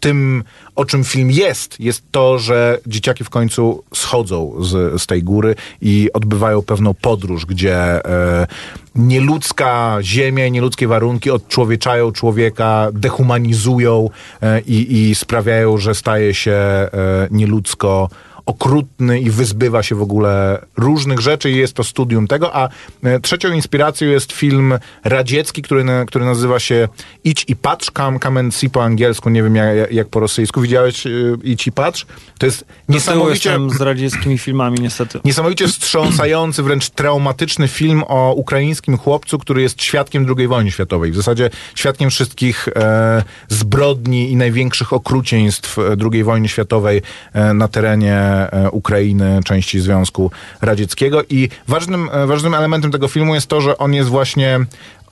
tym, 0.00 0.44
o 0.76 0.84
czym 0.84 1.04
film 1.04 1.30
jest, 1.30 1.80
jest 1.80 2.02
to, 2.10 2.38
że 2.38 2.78
dzieciaki 2.86 3.24
w 3.24 3.30
końcu 3.30 3.84
schodzą 3.94 4.52
z, 4.60 5.02
z 5.02 5.06
tej 5.06 5.22
góry 5.22 5.54
i 5.82 6.08
odbywają 6.12 6.62
pewną 6.62 6.94
podróż, 6.94 7.46
gdzie 7.46 7.76
e, 8.04 8.46
nieludzka 8.94 9.98
ziemia 10.02 10.48
nieludzkie 10.48 10.88
warunki 10.88 11.30
odczłowieczają 11.30 12.12
człowieka, 12.12 12.88
dehumanizują 12.92 14.10
i, 14.66 15.08
i 15.10 15.14
sprawiają, 15.14 15.78
że 15.78 15.94
staje 15.94 16.34
się 16.34 16.58
nieludzko 17.30 18.08
okrutny 18.50 19.20
i 19.20 19.30
wyzbywa 19.30 19.82
się 19.82 19.94
w 19.94 20.02
ogóle 20.02 20.64
różnych 20.76 21.20
rzeczy 21.20 21.50
i 21.50 21.56
jest 21.56 21.74
to 21.74 21.84
studium 21.84 22.26
tego, 22.26 22.56
a 22.56 22.68
e, 23.02 23.20
trzecią 23.20 23.52
inspiracją 23.52 24.08
jest 24.08 24.32
film 24.32 24.78
radziecki, 25.04 25.62
który, 25.62 25.84
który 26.06 26.24
nazywa 26.24 26.58
się 26.58 26.88
Idź 27.24 27.44
i 27.48 27.56
patrz, 27.56 27.90
and 28.24 28.54
see 28.54 28.70
po 28.70 28.84
angielsku, 28.84 29.30
nie 29.30 29.42
wiem 29.42 29.56
jak, 29.56 29.92
jak 29.92 30.08
po 30.08 30.20
rosyjsku. 30.20 30.60
Widziałeś 30.60 31.06
e, 31.06 31.10
Idź 31.42 31.66
i 31.66 31.72
patrz? 31.72 32.06
To 32.38 32.46
jest 32.46 32.64
niesamowicie... 32.88 33.58
z 33.78 33.80
radzieckimi 33.80 34.38
filmami, 34.38 34.78
niestety. 34.80 35.20
Niesamowicie 35.24 35.68
wstrząsający, 35.68 36.62
wręcz 36.62 36.90
traumatyczny 36.90 37.68
film 37.68 38.02
o 38.06 38.32
ukraińskim 38.34 38.98
chłopcu, 38.98 39.38
który 39.38 39.62
jest 39.62 39.82
świadkiem 39.82 40.26
II 40.38 40.48
wojny 40.48 40.70
światowej. 40.70 41.12
W 41.12 41.16
zasadzie 41.16 41.50
świadkiem 41.74 42.10
wszystkich 42.10 42.68
e, 42.68 43.22
zbrodni 43.48 44.30
i 44.30 44.36
największych 44.36 44.92
okrucieństw 44.92 45.78
e, 45.78 45.96
II 46.12 46.24
wojny 46.24 46.48
światowej 46.48 47.02
e, 47.32 47.54
na 47.54 47.68
terenie 47.68 48.39
Ukrainy, 48.72 49.40
części 49.44 49.80
Związku 49.80 50.30
Radzieckiego. 50.60 51.22
I 51.30 51.48
ważnym, 51.68 52.10
e, 52.12 52.26
ważnym 52.26 52.54
elementem 52.54 52.90
tego 52.90 53.08
filmu 53.08 53.34
jest 53.34 53.46
to, 53.46 53.60
że 53.60 53.78
on 53.78 53.94
jest 53.94 54.08
właśnie 54.08 54.60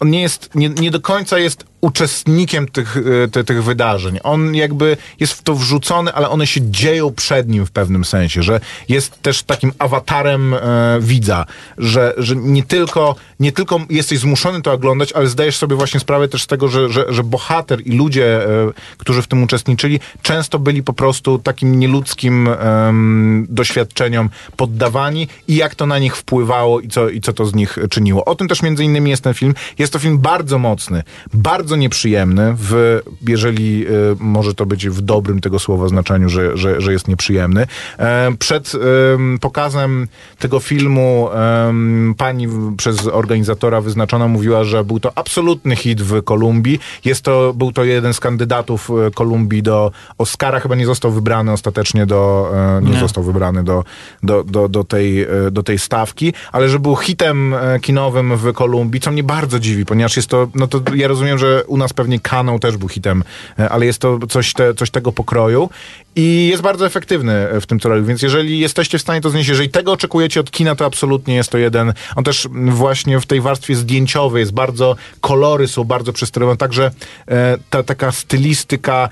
on 0.01 0.11
nie 0.11 0.23
jest, 0.23 0.55
nie, 0.55 0.69
nie 0.69 0.91
do 0.91 1.01
końca 1.01 1.39
jest 1.39 1.65
uczestnikiem 1.81 2.69
tych, 2.69 2.97
e, 2.97 3.29
te, 3.29 3.45
tych 3.45 3.65
wydarzeń. 3.65 4.19
On 4.23 4.55
jakby 4.55 4.97
jest 5.21 5.33
w 5.33 5.43
to 5.43 5.55
wrzucony, 5.55 6.13
ale 6.13 6.29
one 6.29 6.47
się 6.47 6.61
dzieją 6.71 7.13
przed 7.13 7.49
nim 7.49 7.67
w 7.67 7.71
pewnym 7.71 8.05
sensie, 8.05 8.43
że 8.43 8.61
jest 8.89 9.23
też 9.23 9.43
takim 9.43 9.73
awatarem 9.79 10.55
e, 10.55 10.59
widza, 11.01 11.47
że, 11.79 12.15
że 12.17 12.37
nie, 12.37 12.63
tylko, 12.63 13.15
nie 13.41 13.53
tylko 13.53 13.81
jesteś 13.91 14.19
zmuszony 14.19 14.63
to 14.63 14.73
oglądać, 14.73 15.13
ale 15.13 15.27
zdajesz 15.27 15.57
sobie 15.57 15.77
właśnie 15.77 16.01
sprawę 16.01 16.29
też 16.29 16.43
z 16.43 16.47
tego, 16.47 16.69
że, 16.69 16.91
że, 16.91 17.05
że 17.09 17.23
bohater 17.23 17.87
i 17.87 17.93
ludzie, 17.93 18.45
e, 18.45 18.73
którzy 18.99 19.23
w 19.23 19.27
tym 19.27 19.43
uczestniczyli, 19.43 20.01
często 20.23 20.59
byli 20.59 20.83
po 20.83 20.93
prostu 20.93 21.39
takim 21.39 21.79
nieludzkim 21.79 22.49
em, 22.49 23.47
doświadczeniom 23.49 24.31
poddawani 24.57 25.29
i 25.49 25.57
jak 25.57 25.75
to 25.75 25.87
na 25.87 25.99
nich 25.99 26.17
wpływało 26.17 26.81
i 26.81 26.89
co, 26.89 27.09
i 27.09 27.21
co 27.21 27.33
to 27.33 27.47
z 27.47 27.55
nich 27.55 27.79
czyniło. 27.91 28.25
O 28.25 28.35
tym 28.35 28.49
też 28.49 28.63
między 28.63 28.85
innymi 28.85 29.11
jest 29.11 29.23
ten 29.23 29.35
film. 29.35 29.55
Jest 29.79 29.93
to 29.93 29.99
film 29.99 30.19
bardzo 30.19 30.59
mocny, 30.59 31.03
bardzo 31.35 31.68
nieprzyjemny, 31.77 32.55
w, 32.59 33.01
jeżeli 33.29 33.87
y, 33.87 34.17
może 34.19 34.55
to 34.55 34.67
być 34.67 34.89
w 34.89 35.01
dobrym 35.01 35.41
tego 35.41 35.59
słowa 35.59 35.89
znaczeniu, 35.89 36.29
że, 36.29 36.57
że, 36.57 36.81
że 36.81 36.93
jest 36.93 37.09
nieprzyjemny. 37.09 37.67
E, 37.99 38.33
przed 38.39 38.73
em, 39.15 39.39
pokazem 39.41 40.09
tego 40.39 40.61
filmu 40.61 41.29
em, 41.33 42.15
pani 42.19 42.49
przez 42.77 43.07
organizatora 43.07 43.81
wyznaczona 43.81 44.29
mówiła, 44.29 44.65
że 44.65 44.85
był 44.85 45.01
to 45.01 45.13
absolutny 45.15 45.77
hit 45.77 46.03
w 46.03 46.23
Kolumbii. 46.23 46.79
Jest 47.05 47.23
to, 47.23 47.55
był 47.55 47.73
to 47.73 47.85
jeden 47.85 48.15
z 48.15 48.21
kandydatów 48.21 48.91
Kolumbii 49.15 49.63
do 49.63 49.91
Oscara. 50.19 50.61
Chyba 50.61 50.75
nie 50.75 50.87
został 50.87 51.11
wybrany 51.11 51.53
ostatecznie 51.53 52.07
do, 52.07 52.53
nie, 52.83 52.91
Nie. 52.91 53.01
został 53.01 53.25
wybrany 53.25 53.65
do, 53.65 53.85
do, 54.23 54.45
do, 54.45 54.69
do, 54.69 54.85
tej, 54.85 55.27
do 55.51 55.63
tej 55.63 55.79
stawki, 55.79 56.33
ale 56.53 56.69
że 56.69 56.79
był 56.79 56.97
hitem 56.97 57.55
kinowym 57.81 58.37
w 58.37 58.53
Kolumbii, 58.53 59.01
co 59.01 59.11
mnie 59.11 59.23
bardzo 59.23 59.61
dziwi, 59.61 59.87
ponieważ 59.87 60.17
jest 60.17 60.29
to, 60.29 60.49
no 60.55 60.67
to 60.67 60.81
ja 60.95 61.09
rozumiem, 61.09 61.39
że 61.39 61.58
u 61.67 61.77
nas 61.77 61.93
pewnie 61.93 62.21
kanał 62.21 62.59
też 62.59 62.77
był 62.77 62.89
hitem, 62.89 63.25
e, 63.59 63.69
ale 63.69 63.87
jest 63.87 63.99
to 63.99 64.19
coś, 64.29 64.53
te, 64.53 64.75
coś 64.75 64.91
tego 64.91 65.13
pokroju 65.13 65.71
i 66.17 66.49
jest 66.51 66.63
bardzo 66.63 66.87
efektywny 66.87 67.33
e, 67.33 67.61
w 67.61 67.67
tym, 67.67 67.81
co 67.81 67.89
robi, 67.89 68.07
więc 68.07 68.23
jeżeli 68.23 68.59
jesteście 68.59 68.99
w 68.99 69.03
stanie 69.03 69.21
to 69.21 69.31
znieść, 69.31 69.49
jeżeli 69.49 69.69
tego 69.69 69.93
oczekujecie 69.93 70.41
od 70.41 70.51
kina, 70.51 70.75
to 70.75 70.85
absolutnie 70.85 71.35
jest 71.35 71.51
to 71.51 71.59
jeden, 71.59 71.93
on 72.17 72.25
też 72.25 72.49
właśnie 72.53 73.21
w 73.21 73.27
tej 73.27 73.41
warstwie 73.41 73.77
zdjęciowej 73.77 74.41
jest 74.41 74.53
bardzo, 74.53 74.97
kolory 75.21 75.69
są 75.69 75.85
bardzo 75.85 76.13
przesterowane, 76.13 76.57
także 76.57 76.91
e, 77.29 77.59
ta 77.71 77.83
taka 77.83 78.13
stylistyka 78.13 79.09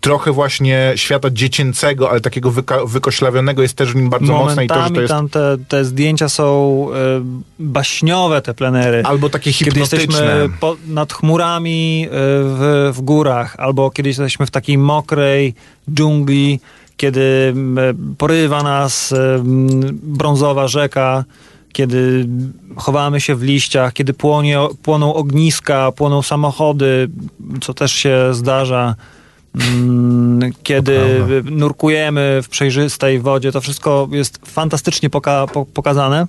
trochę 0.00 0.32
właśnie 0.32 0.92
świata 0.96 1.30
dziecięcego, 1.30 2.10
ale 2.10 2.20
takiego 2.20 2.50
wyka- 2.50 2.88
wykoślawionego 2.88 3.62
jest 3.62 3.74
też 3.74 3.92
w 3.92 3.96
nim 3.96 4.10
bardzo 4.10 4.32
mocne 4.32 4.64
i 4.64 4.68
to, 4.68 4.82
że 4.84 4.90
to 4.90 5.00
jest 5.00 5.12
tam 5.12 5.28
te, 5.28 5.56
te 5.68 5.84
zdjęcia 5.84 6.28
są 6.28 6.86
e, 6.94 6.96
baśniowe, 7.58 8.42
te 8.42 8.54
plenery. 8.54 9.02
albo 9.04 9.28
takie 9.30 9.52
Kiedy 9.52 9.70
hipnotyczne. 9.70 9.98
jesteśmy 9.98 10.48
po, 10.60 10.76
nad 10.88 11.12
chmurami 11.12 12.06
e, 12.06 12.08
w, 12.12 12.90
w 12.94 13.00
górach, 13.00 13.56
albo 13.58 13.90
kiedy 13.90 14.08
jesteśmy 14.08 14.46
w 14.46 14.50
takiej 14.50 14.78
mokrej 14.78 15.54
dżungli, 15.94 16.60
kiedy 16.96 17.52
m, 17.56 17.78
porywa 18.18 18.62
nas 18.62 19.12
e, 19.12 19.16
brązowa 20.02 20.68
rzeka, 20.68 21.24
kiedy 21.72 22.26
chowamy 22.76 23.20
się 23.20 23.34
w 23.34 23.42
liściach, 23.42 23.92
kiedy 23.92 24.14
płonie, 24.14 24.58
płoną 24.82 25.14
ogniska, 25.14 25.92
płoną 25.92 26.22
samochody, 26.22 27.08
co 27.60 27.74
też 27.74 27.92
się 27.92 28.28
zdarza. 28.32 28.94
Mm, 29.54 30.52
Kiedy 30.62 31.00
nurkujemy 31.50 32.40
w 32.42 32.48
przejrzystej 32.48 33.20
wodzie, 33.20 33.52
to 33.52 33.60
wszystko 33.60 34.08
jest 34.12 34.38
fantastycznie 34.46 35.10
poka- 35.10 35.46
po- 35.52 35.66
pokazane. 35.66 36.26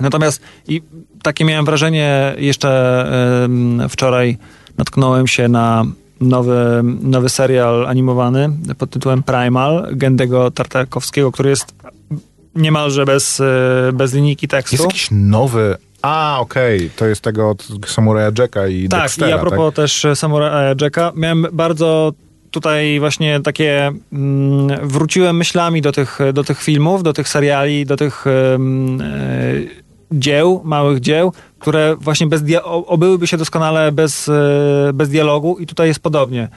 Natomiast 0.00 0.40
i 0.68 0.82
takie 1.22 1.44
miałem 1.44 1.64
wrażenie 1.64 2.34
jeszcze 2.38 3.06
wczoraj 3.88 4.38
natknąłem 4.78 5.26
się 5.26 5.48
na 5.48 5.84
nowy, 6.20 6.82
nowy 7.02 7.28
serial 7.28 7.86
animowany 7.86 8.50
pod 8.78 8.90
tytułem 8.90 9.22
Primal 9.22 9.88
Gendego 9.92 10.50
Tartakowskiego, 10.50 11.32
który 11.32 11.50
jest 11.50 11.74
niemalże 12.54 13.04
bez, 13.04 13.40
e, 13.40 13.44
bez 13.94 14.14
linijki 14.14 14.48
tekstu. 14.48 14.74
Jest 14.76 14.84
jakiś 14.84 15.08
nowy... 15.10 15.76
A, 16.02 16.36
okej, 16.40 16.90
to 16.96 17.06
jest 17.06 17.20
tego 17.20 17.50
od 17.50 17.66
Samuraja 17.86 18.30
Jacka 18.38 18.66
i 18.66 18.88
Tak, 18.88 19.02
Dextera, 19.02 19.28
i 19.30 19.32
a 19.32 19.38
propos 19.38 19.66
tak? 19.66 19.74
też 19.74 20.06
Samuraja 20.14 20.74
Jacka, 20.80 21.12
miałem 21.14 21.46
bardzo 21.52 22.12
tutaj 22.50 23.00
właśnie 23.00 23.40
takie, 23.40 23.92
mm, 24.12 24.88
wróciłem 24.88 25.36
myślami 25.36 25.82
do 25.82 25.92
tych, 25.92 26.18
do 26.32 26.44
tych 26.44 26.62
filmów, 26.62 27.02
do 27.02 27.12
tych 27.12 27.28
seriali, 27.28 27.86
do 27.86 27.96
tych 27.96 28.26
e, 28.26 28.58
dzieł, 30.12 30.60
małych 30.64 31.00
dzieł, 31.00 31.32
które 31.58 31.96
właśnie 31.96 32.26
bez 32.26 32.42
dia- 32.42 32.62
obyłyby 32.64 33.26
się 33.26 33.36
doskonale 33.36 33.92
bez, 33.92 34.28
e, 34.28 34.90
bez 34.94 35.08
dialogu 35.08 35.56
i 35.58 35.66
tutaj 35.66 35.88
jest 35.88 36.00
podobnie. 36.00 36.48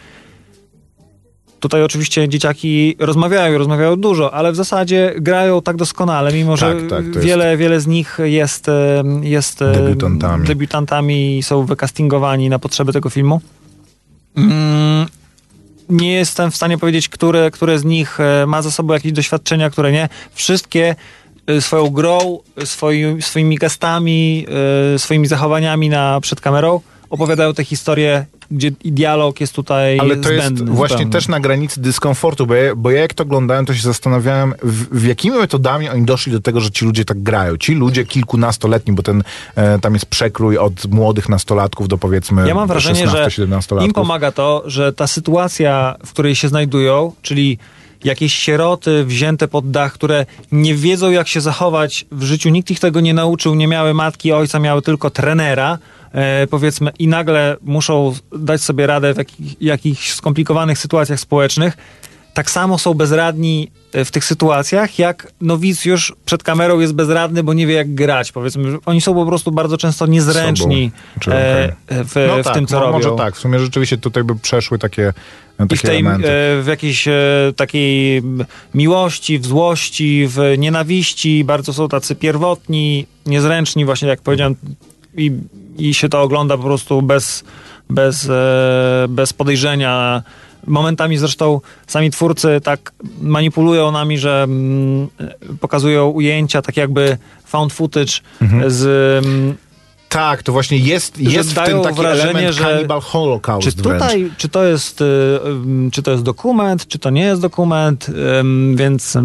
Tutaj 1.59 1.83
oczywiście 1.83 2.29
dzieciaki 2.29 2.95
rozmawiają, 2.99 3.57
rozmawiają 3.57 3.95
dużo, 3.95 4.33
ale 4.33 4.51
w 4.51 4.55
zasadzie 4.55 5.13
grają 5.17 5.61
tak 5.61 5.75
doskonale, 5.75 6.33
mimo 6.33 6.57
że 6.57 6.73
Tak, 6.75 6.81
tak, 6.81 6.89
to 6.89 6.95
jest- 7.05 7.19
wiele, 7.19 7.57
wiele 7.57 7.79
z 7.81 7.87
nich 7.87 8.17
jest, 8.23 8.67
jest 9.21 9.59
Debiutantami. 9.59 10.47
debiutantami 10.47 11.37
i 11.37 11.43
są 11.43 11.65
wykastingowani 11.65 12.49
na 12.49 12.59
potrzeby 12.59 12.93
tego 12.93 13.09
filmu. 13.09 13.41
Mm, 14.37 15.05
nie 15.89 16.13
jestem 16.13 16.51
w 16.51 16.55
stanie 16.55 16.77
powiedzieć, 16.77 17.09
które, 17.09 17.51
które 17.51 17.79
z 17.79 17.83
nich 17.85 18.19
e, 18.19 18.45
ma 18.47 18.61
za 18.61 18.71
sobą 18.71 18.93
jakieś 18.93 19.11
doświadczenia, 19.11 19.69
które 19.69 19.91
nie. 19.91 20.09
Wszystkie 20.33 20.95
e, 21.47 21.61
swoją 21.61 21.89
grą, 21.89 22.39
e, 22.57 22.65
swoi, 22.65 23.21
swoimi 23.21 23.55
gestami, 23.57 24.45
swoimi 24.97 25.27
zachowaniami 25.27 25.89
na, 25.89 26.21
przed 26.21 26.41
kamerą 26.41 26.79
opowiadają 27.09 27.53
te 27.53 27.63
historie, 27.63 28.25
gdzie 28.51 28.71
dialog 28.71 29.41
jest 29.41 29.53
tutaj 29.53 29.99
Ale 29.99 30.17
to 30.17 30.31
jest 30.31 30.45
zbędny 30.45 30.71
właśnie 30.71 30.97
zupełnie. 30.97 31.11
też 31.11 31.27
na 31.27 31.39
granicy 31.39 31.81
dyskomfortu, 31.81 32.47
bo 32.47 32.55
ja, 32.55 32.75
bo 32.75 32.91
ja 32.91 33.01
jak 33.01 33.13
to 33.13 33.23
oglądałem, 33.23 33.65
to 33.65 33.73
się 33.73 33.81
zastanawiałem, 33.81 34.53
w, 34.63 34.99
w 34.99 35.05
jakimi 35.05 35.37
metodami 35.37 35.89
oni 35.89 36.05
doszli 36.05 36.31
do 36.31 36.39
tego, 36.39 36.61
że 36.61 36.71
ci 36.71 36.85
ludzie 36.85 37.05
tak 37.05 37.23
grają. 37.23 37.57
Ci 37.57 37.73
ludzie 37.73 38.05
kilkunastoletni, 38.05 38.93
bo 38.93 39.03
ten 39.03 39.23
e, 39.55 39.79
tam 39.79 39.93
jest 39.93 40.05
przekrój 40.05 40.57
od 40.57 40.85
młodych 40.85 41.29
nastolatków 41.29 41.87
do 41.87 41.97
powiedzmy 41.97 42.47
Ja 42.47 42.55
mam 42.55 42.67
wrażenie, 42.67 43.07
że 43.07 43.25
16-17 43.25 43.83
im 43.83 43.93
pomaga 43.93 44.31
to, 44.31 44.63
że 44.65 44.93
ta 44.93 45.07
sytuacja, 45.07 45.95
w 46.05 46.13
której 46.13 46.35
się 46.35 46.47
znajdują, 46.47 47.11
czyli 47.21 47.57
jakieś 48.05 48.33
sieroty 48.33 49.05
wzięte 49.05 49.47
pod 49.47 49.71
dach, 49.71 49.93
które 49.93 50.25
nie 50.51 50.75
wiedzą, 50.75 51.11
jak 51.11 51.27
się 51.27 51.41
zachować. 51.41 52.05
W 52.11 52.23
życiu, 52.23 52.49
nikt 52.49 52.71
ich 52.71 52.79
tego 52.79 53.01
nie 53.01 53.13
nauczył, 53.13 53.55
nie 53.55 53.67
miały 53.67 53.93
matki, 53.93 54.31
ojca, 54.31 54.59
miały 54.59 54.81
tylko 54.81 55.09
trenera, 55.09 55.77
e, 56.11 56.47
powiedzmy, 56.47 56.91
i 56.99 57.07
nagle 57.07 57.57
muszą 57.61 58.13
dać 58.37 58.61
sobie 58.61 58.87
radę 58.87 59.13
w 59.13 59.17
jakich, 59.17 59.61
jakichś 59.61 60.13
skomplikowanych 60.13 60.79
sytuacjach 60.79 61.19
społecznych. 61.19 61.77
Tak 62.36 62.51
samo 62.51 62.77
są 62.77 62.93
bezradni 62.93 63.71
e, 63.93 64.05
w 64.05 64.11
tych 64.11 64.25
sytuacjach, 64.25 64.99
jak 64.99 65.31
nowicjusz 65.41 66.13
przed 66.25 66.43
kamerą 66.43 66.79
jest 66.79 66.93
bezradny, 66.93 67.43
bo 67.43 67.53
nie 67.53 67.67
wie 67.67 67.73
jak 67.73 67.93
grać. 67.93 68.31
Powiedzmy, 68.31 68.77
oni 68.86 69.01
są 69.01 69.13
po 69.13 69.25
prostu 69.25 69.51
bardzo 69.51 69.77
często 69.77 70.05
niezręczni 70.07 70.91
Sobą. 70.91 71.19
Czy 71.19 71.33
e, 71.33 71.75
w, 71.88 72.15
no 72.27 72.38
w 72.38 72.43
tak, 72.43 72.53
tym, 72.53 72.67
co 72.67 72.75
mo- 72.75 72.81
robią. 72.81 72.93
Może 72.93 73.11
tak, 73.11 73.36
w 73.36 73.39
sumie 73.39 73.59
rzeczywiście 73.59 73.97
tutaj 73.97 74.23
by 74.23 74.36
przeszły 74.36 74.79
takie, 74.79 75.13
takie 75.57 75.75
I 75.75 75.77
w 75.77 75.81
tej, 75.81 75.99
elementy. 75.99 76.29
e, 76.29 76.61
w 76.61 76.67
jakiejś 76.67 77.07
e, 77.07 77.13
takiej 77.55 78.21
miłości, 78.73 79.39
w 79.39 79.45
złości, 79.45 80.27
w 80.27 80.39
nienawiści, 80.57 81.43
bardzo 81.43 81.73
są 81.73 81.88
tacy 81.88 82.15
pierwotni, 82.15 83.07
niezręczni, 83.25 83.86
właśnie 83.86 84.07
jak 84.07 84.21
powiedziałem, 84.21 84.55
i, 85.17 85.31
i 85.77 85.93
się 85.93 86.09
to 86.09 86.21
ogląda 86.21 86.57
po 86.57 86.63
prostu 86.63 87.01
bez, 87.01 87.43
bez, 87.89 88.29
e, 88.29 89.05
bez 89.09 89.33
podejrzenia. 89.33 90.23
Momentami 90.68 91.18
zresztą 91.18 91.61
sami 91.88 92.11
twórcy 92.11 92.61
tak 92.63 92.91
manipulują 93.22 93.91
nami, 93.91 94.18
że 94.18 94.43
mm, 94.43 95.07
pokazują 95.59 96.07
ujęcia, 96.07 96.61
tak 96.61 96.78
jakby 96.78 97.18
found 97.45 97.74
footage 97.74 98.13
Mhm. 98.41 98.72
z 98.72 98.86
mm, 99.26 99.55
Tak, 100.16 100.43
to 100.43 100.51
właśnie 100.51 100.78
jest, 100.78 101.20
jest 101.20 101.51
w 101.51 101.63
tym 101.66 101.82
taki 101.82 101.95
wrażenie, 101.95 102.30
element 102.30 102.55
że- 102.55 102.63
Cannibal 102.63 103.01
Holocaust 103.01 103.68
Czy 103.68 103.82
wręcz. 103.84 104.01
tutaj, 104.03 104.32
czy 104.38 104.49
to 104.49 104.63
jest, 104.66 105.01
y, 105.01 105.05
ym, 105.45 105.89
czy 105.93 106.03
to 106.03 106.11
jest 106.11 106.24
dokument, 106.24 106.88
czy 106.88 106.99
to 106.99 107.09
nie 107.09 107.22
jest 107.22 107.41
dokument, 107.41 108.07
więc 108.76 109.18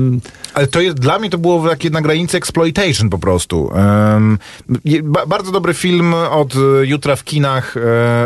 Ale 0.55 0.67
to 0.67 0.81
jest, 0.81 0.99
dla 1.01 1.19
mnie 1.19 1.31
to 1.31 1.39
było 1.39 1.69
takie 1.69 1.91
na 1.91 2.01
granicy 2.03 2.37
exploitation 2.37 3.11
po 3.11 3.19
prostu. 3.19 3.71
Bardzo 5.27 5.53
dobry 5.53 5.75
film 5.75 6.15
od 6.15 6.55
e, 6.57 6.87
jutra 6.87 7.17
w 7.17 7.25
kinach. 7.25 7.75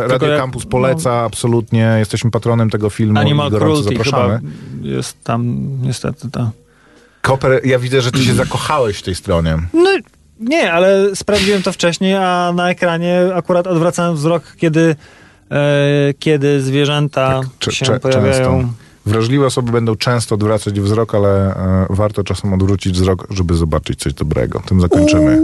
Radio 0.07 0.29
jak- 0.29 0.41
Campus 0.41 0.67
poleca 0.67 1.13
absolutnie. 1.13 1.95
Jesteśmy 1.99 2.31
patronem 2.31 2.71
tego 2.71 2.91
filmu 2.91 3.19
Animal 3.19 3.51
Cruelty 3.51 3.83
zapraszamy. 3.83 4.39
chyba 4.39 4.89
jest 4.97 5.25
tam 5.25 5.69
niestety 5.83 6.31
ta. 6.31 6.51
Koper, 7.23 7.61
ja 7.65 7.79
widzę, 7.79 8.01
że 8.01 8.13
ty 8.13 8.25
się 8.25 8.35
zakochałeś 8.45 8.97
w 8.99 9.03
tej 9.03 9.15
stronie. 9.15 9.59
No 9.75 9.91
nie, 10.49 10.73
ale 10.73 11.17
sprawdziłem 11.17 11.63
to 11.63 11.73
wcześniej, 11.73 12.15
a 12.15 12.53
na 12.55 12.71
ekranie 12.71 13.21
akurat 13.35 13.67
odwracałem 13.67 14.15
wzrok, 14.15 14.43
kiedy, 14.57 14.97
e, 15.51 16.15
kiedy 16.19 16.63
zwierzęta 16.63 17.41
Cze- 17.59 17.73
się 17.73 17.87
pojawiają. 17.87 18.33
często. 18.33 18.69
Wrażliwe 19.07 19.47
osoby 19.47 19.73
będą 19.73 19.97
często 19.97 20.35
odwracać 20.35 20.81
wzrok, 20.81 21.15
ale 21.15 21.57
e, 21.57 21.87
warto 21.91 22.25
czasem 22.25 22.53
odwrócić 22.53 22.93
wzrok, 22.95 23.27
żeby 23.31 23.55
zobaczyć 23.55 23.99
coś 24.01 24.15
dobrego. 24.15 24.63
Tym 24.67 24.81
zakończymy. 24.81 25.43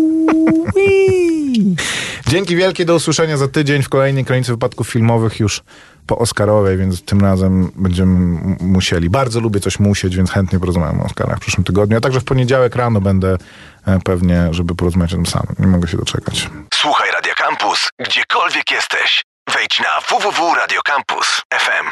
Dzięki 2.29 2.57
wielkie, 2.57 2.85
do 2.85 2.95
usłyszenia 2.95 3.37
za 3.37 3.49
tydzień 3.49 3.83
w 3.83 3.89
kolejnej 3.89 4.25
kronice 4.25 4.53
wypadków 4.53 4.89
filmowych 4.89 5.41
już 5.41 5.63
po 6.07 6.19
Oscarowej, 6.19 6.79
więc 6.79 7.03
tym 7.03 7.21
razem 7.21 7.71
będziemy 7.77 8.39
musieli. 8.61 9.11
Bardzo 9.11 9.41
lubię 9.41 9.61
coś 9.61 9.79
musieć, 9.81 10.17
więc 10.17 10.31
chętnie 10.31 10.59
porozmawiam 10.61 11.01
o 11.01 11.05
Oscarach 11.05 11.37
w 11.39 11.41
przyszłym 11.41 11.65
tygodniu. 11.65 11.97
A 11.97 12.01
także 12.01 12.21
w 12.21 12.25
poniedziałek 12.25 12.77
rano 12.77 13.01
będę 13.01 13.37
pewnie, 14.05 14.49
żeby 14.51 14.75
porozmawiać 14.75 15.13
o 15.13 15.17
tym 15.17 15.27
samym. 15.27 15.57
Nie 15.59 15.67
mogę 15.67 15.89
się 15.89 15.97
doczekać. 15.97 16.49
Słuchaj 16.75 17.11
Radio 17.11 17.35
Campus, 17.35 17.89
gdziekolwiek 17.99 18.71
jesteś. 18.71 19.25
Wejdź 19.55 19.81
na 19.81 20.01
www.radiocampus.fm. 20.01 21.91